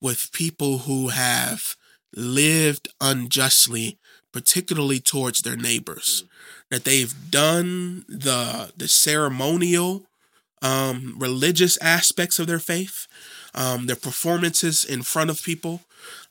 with 0.00 0.30
people 0.32 0.78
who 0.80 1.08
have 1.08 1.76
lived 2.14 2.88
unjustly, 3.00 3.98
particularly 4.32 5.00
towards 5.00 5.40
their 5.40 5.56
neighbors. 5.56 6.24
That 6.70 6.84
they've 6.84 7.14
done 7.30 8.04
the 8.06 8.72
the 8.76 8.86
ceremonial, 8.86 10.04
um, 10.62 11.14
religious 11.18 11.76
aspects 11.78 12.38
of 12.38 12.46
their 12.46 12.58
faith, 12.58 13.06
um, 13.54 13.86
their 13.86 13.96
performances 13.96 14.84
in 14.84 15.02
front 15.02 15.30
of 15.30 15.42
people, 15.42 15.82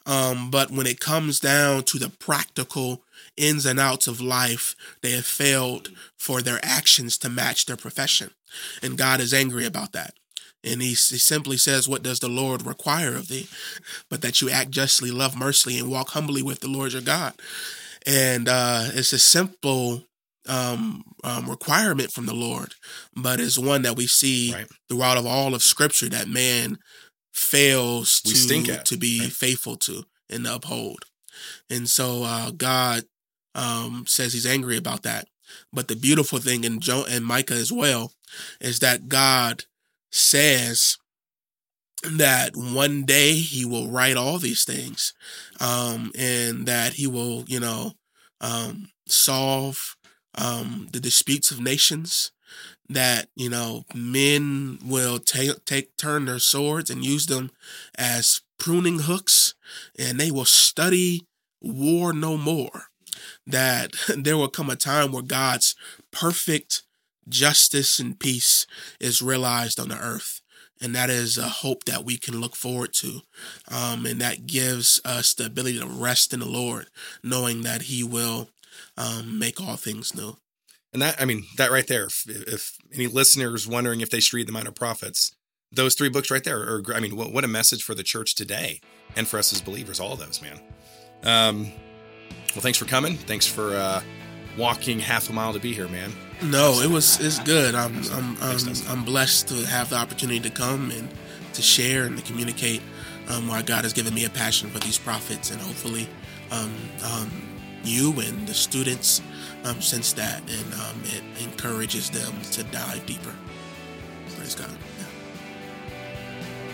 um, 0.08 0.50
but 0.50 0.72
when 0.72 0.88
it 0.88 1.02
comes 1.02 1.40
down 1.40 1.84
to 1.84 2.00
the 2.00 2.10
practical 2.10 3.04
ins 3.36 3.66
and 3.66 3.78
outs 3.80 4.08
of 4.08 4.22
life, 4.22 4.74
they 5.02 5.12
have 5.12 5.26
failed 5.26 5.90
for 6.16 6.42
their 6.42 6.60
actions 6.64 7.18
to 7.20 7.30
match 7.30 7.66
their 7.66 7.76
profession. 7.76 8.32
And 8.82 8.98
God 8.98 9.20
is 9.20 9.34
angry 9.34 9.66
about 9.66 9.92
that. 9.92 10.14
And 10.64 10.82
he, 10.82 10.90
he 10.90 10.96
simply 10.96 11.58
says, 11.58 11.90
What 11.90 12.04
does 12.04 12.20
the 12.20 12.30
Lord 12.30 12.66
require 12.66 13.16
of 13.16 13.28
thee? 13.28 13.48
But 14.10 14.22
that 14.22 14.42
you 14.42 14.50
act 14.50 14.72
justly, 14.72 15.12
love 15.12 15.38
mercifully, 15.38 15.78
and 15.78 15.92
walk 15.92 16.10
humbly 16.10 16.42
with 16.42 16.62
the 16.62 16.70
Lord 16.70 16.94
your 16.94 17.02
God. 17.02 17.34
And 18.06 18.48
uh, 18.48 18.86
it's 18.94 19.12
a 19.12 19.20
simple 19.20 20.04
um, 20.48 21.04
um, 21.24 21.50
requirement 21.50 22.12
from 22.12 22.26
the 22.26 22.34
Lord, 22.34 22.74
but 23.16 23.40
it's 23.40 23.58
one 23.58 23.82
that 23.84 23.96
we 23.96 24.08
see 24.08 24.54
right. 24.54 24.68
throughout 24.90 25.18
of 25.18 25.26
all 25.26 25.54
of 25.54 25.64
Scripture 25.64 26.10
that 26.10 26.28
man 26.28 26.78
fails 27.34 28.22
we 28.26 28.34
to 28.34 28.38
to 28.84 28.98
be 28.98 29.22
right? 29.22 29.32
faithful 29.32 29.76
to 29.78 30.04
and 30.30 30.46
to 30.46 30.56
uphold. 30.56 31.06
And 31.70 31.90
so 31.90 32.24
uh, 32.24 32.52
God 32.52 33.04
um, 33.56 34.06
says 34.08 34.34
He's 34.34 34.46
angry 34.46 34.78
about 34.78 35.04
that. 35.04 35.28
But 35.72 35.88
the 35.88 35.96
beautiful 35.96 36.40
thing 36.40 36.64
in 36.64 36.80
Joe 36.80 37.06
and 37.10 37.26
Micah 37.26 37.54
as 37.54 37.72
well 37.72 38.12
is 38.60 38.80
that 38.80 39.08
God 39.08 39.64
says 40.12 40.98
that 42.04 42.52
one 42.56 43.04
day 43.04 43.34
he 43.34 43.66
will 43.66 43.90
right 43.90 44.16
all 44.16 44.38
these 44.38 44.64
things 44.64 45.14
um, 45.60 46.12
and 46.18 46.66
that 46.68 46.94
he 46.94 47.08
will 47.08 47.44
you 47.48 47.60
know 47.60 47.94
um, 48.42 48.90
solve 49.08 49.96
um, 50.38 50.88
the 50.92 51.00
disputes 51.00 51.52
of 51.52 51.60
nations 51.60 52.32
that 52.90 53.28
you 53.36 53.50
know 53.50 53.84
men 53.94 54.80
will 54.86 55.20
take 55.20 55.66
take 55.66 55.98
turn 55.98 56.26
their 56.26 56.40
swords 56.40 56.90
and 56.90 57.04
use 57.04 57.26
them 57.26 57.52
as 57.98 58.42
pruning 58.58 59.00
hooks 59.00 59.56
and 60.00 60.20
they 60.20 60.32
will 60.32 60.46
study 60.46 61.28
war 61.62 62.14
no 62.14 62.38
more 62.38 62.84
that 63.46 63.92
there 64.18 64.38
will 64.38 64.50
come 64.50 64.70
a 64.70 64.76
time 64.76 65.12
where 65.12 65.24
God's 65.24 65.76
perfect 66.12 66.84
justice 67.28 68.00
and 68.00 68.20
peace 68.20 68.66
is 69.00 69.22
realized 69.22 69.80
on 69.80 69.90
the 69.90 69.98
earth. 70.00 70.42
And 70.80 70.94
that 70.94 71.10
is 71.10 71.40
a 71.40 71.50
hope 71.50 71.86
that 71.86 72.06
we 72.06 72.18
can 72.18 72.40
look 72.40 72.56
forward 72.56 72.94
to. 72.96 73.22
Um, 73.68 74.06
and 74.06 74.22
that 74.22 74.46
gives 74.46 75.02
us 75.04 75.34
the 75.34 75.48
ability 75.48 75.80
to 75.80 75.88
rest 75.88 76.34
in 76.34 76.40
the 76.40 76.46
Lord, 76.46 76.88
knowing 77.24 77.64
that 77.64 77.84
He 77.84 78.04
will 78.04 78.50
um, 78.98 79.40
make 79.40 79.62
all 79.62 79.76
things 79.76 80.16
new. 80.16 80.38
And 80.94 81.02
that, 81.02 81.22
I 81.22 81.26
mean, 81.26 81.44
that 81.58 81.72
right 81.72 81.86
there, 81.88 82.06
if, 82.06 82.24
if 82.28 82.78
any 82.94 83.08
listeners 83.08 83.68
wondering 83.68 84.02
if 84.02 84.10
they 84.10 84.20
should 84.20 84.36
read 84.36 84.48
the 84.48 84.54
Minor 84.54 84.72
Prophets, 84.72 85.36
those 85.72 85.96
three 85.96 86.10
books 86.10 86.32
right 86.32 86.44
there 86.44 86.60
are, 86.60 86.84
I 86.96 87.00
mean, 87.00 87.16
what, 87.16 87.34
what 87.34 87.44
a 87.44 87.48
message 87.48 87.84
for 87.84 87.94
the 87.94 88.04
church 88.04 88.36
today 88.36 88.80
and 89.16 89.28
for 89.28 89.38
us 89.38 89.52
as 89.52 89.62
believers, 89.62 90.00
all 90.00 90.14
of 90.14 90.20
those, 90.20 90.42
man. 90.42 90.60
Um, 91.24 91.72
well, 92.56 92.62
thanks 92.62 92.78
for 92.78 92.86
coming. 92.86 93.18
Thanks 93.18 93.46
for 93.46 93.76
uh, 93.76 94.02
walking 94.58 95.00
half 95.00 95.30
a 95.30 95.34
mile 95.34 95.54
to 95.54 95.60
be 95.60 95.74
here, 95.74 95.88
man. 95.88 96.12
No, 96.42 96.82
it 96.82 96.90
was 96.90 97.20
it's 97.20 97.40
good. 97.40 97.74
I'm 97.74 97.98
I'm 98.12 98.38
I'm, 98.42 98.58
I'm 98.88 99.04
blessed 99.04 99.48
to 99.48 99.66
have 99.66 99.90
the 99.90 99.96
opportunity 99.96 100.40
to 100.42 100.50
come 100.50 100.92
and 100.92 101.10
to 101.54 101.62
share 101.62 102.04
and 102.04 102.16
to 102.18 102.24
communicate 102.24 102.82
um, 103.30 103.48
why 103.48 103.62
God 103.64 103.84
has 103.84 103.94
given 103.94 104.14
me 104.14 104.26
a 104.26 104.30
passion 104.30 104.70
for 104.70 104.80
these 104.80 104.98
prophets, 104.98 105.52
and 105.52 105.60
hopefully, 105.60 106.08
um, 106.52 106.74
um, 107.04 107.32
you 107.84 108.12
and 108.20 108.48
the 108.48 108.54
students 108.54 109.22
um, 109.66 109.82
sense 109.82 110.14
that, 110.14 110.42
and 110.42 110.74
um, 110.74 111.02
it 111.06 111.24
encourages 111.44 112.10
them 112.10 112.34
to 112.52 112.64
dive 112.66 113.06
deeper. 113.06 113.34
Praise 114.36 114.56
God. 114.56 114.70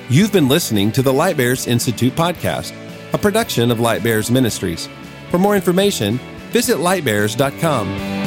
You've 0.09 0.33
been 0.33 0.49
listening 0.49 0.91
to 0.93 1.01
the 1.01 1.13
Light 1.13 1.37
Bearers 1.37 1.65
Institute 1.65 2.13
podcast, 2.13 2.73
a 3.13 3.17
production 3.17 3.71
of 3.71 3.79
Light 3.79 4.03
Bearers 4.03 4.29
Ministries. 4.29 4.89
For 5.31 5.39
more 5.39 5.55
information, 5.55 6.19
visit 6.51 6.77
lightbearers.com. 6.77 8.22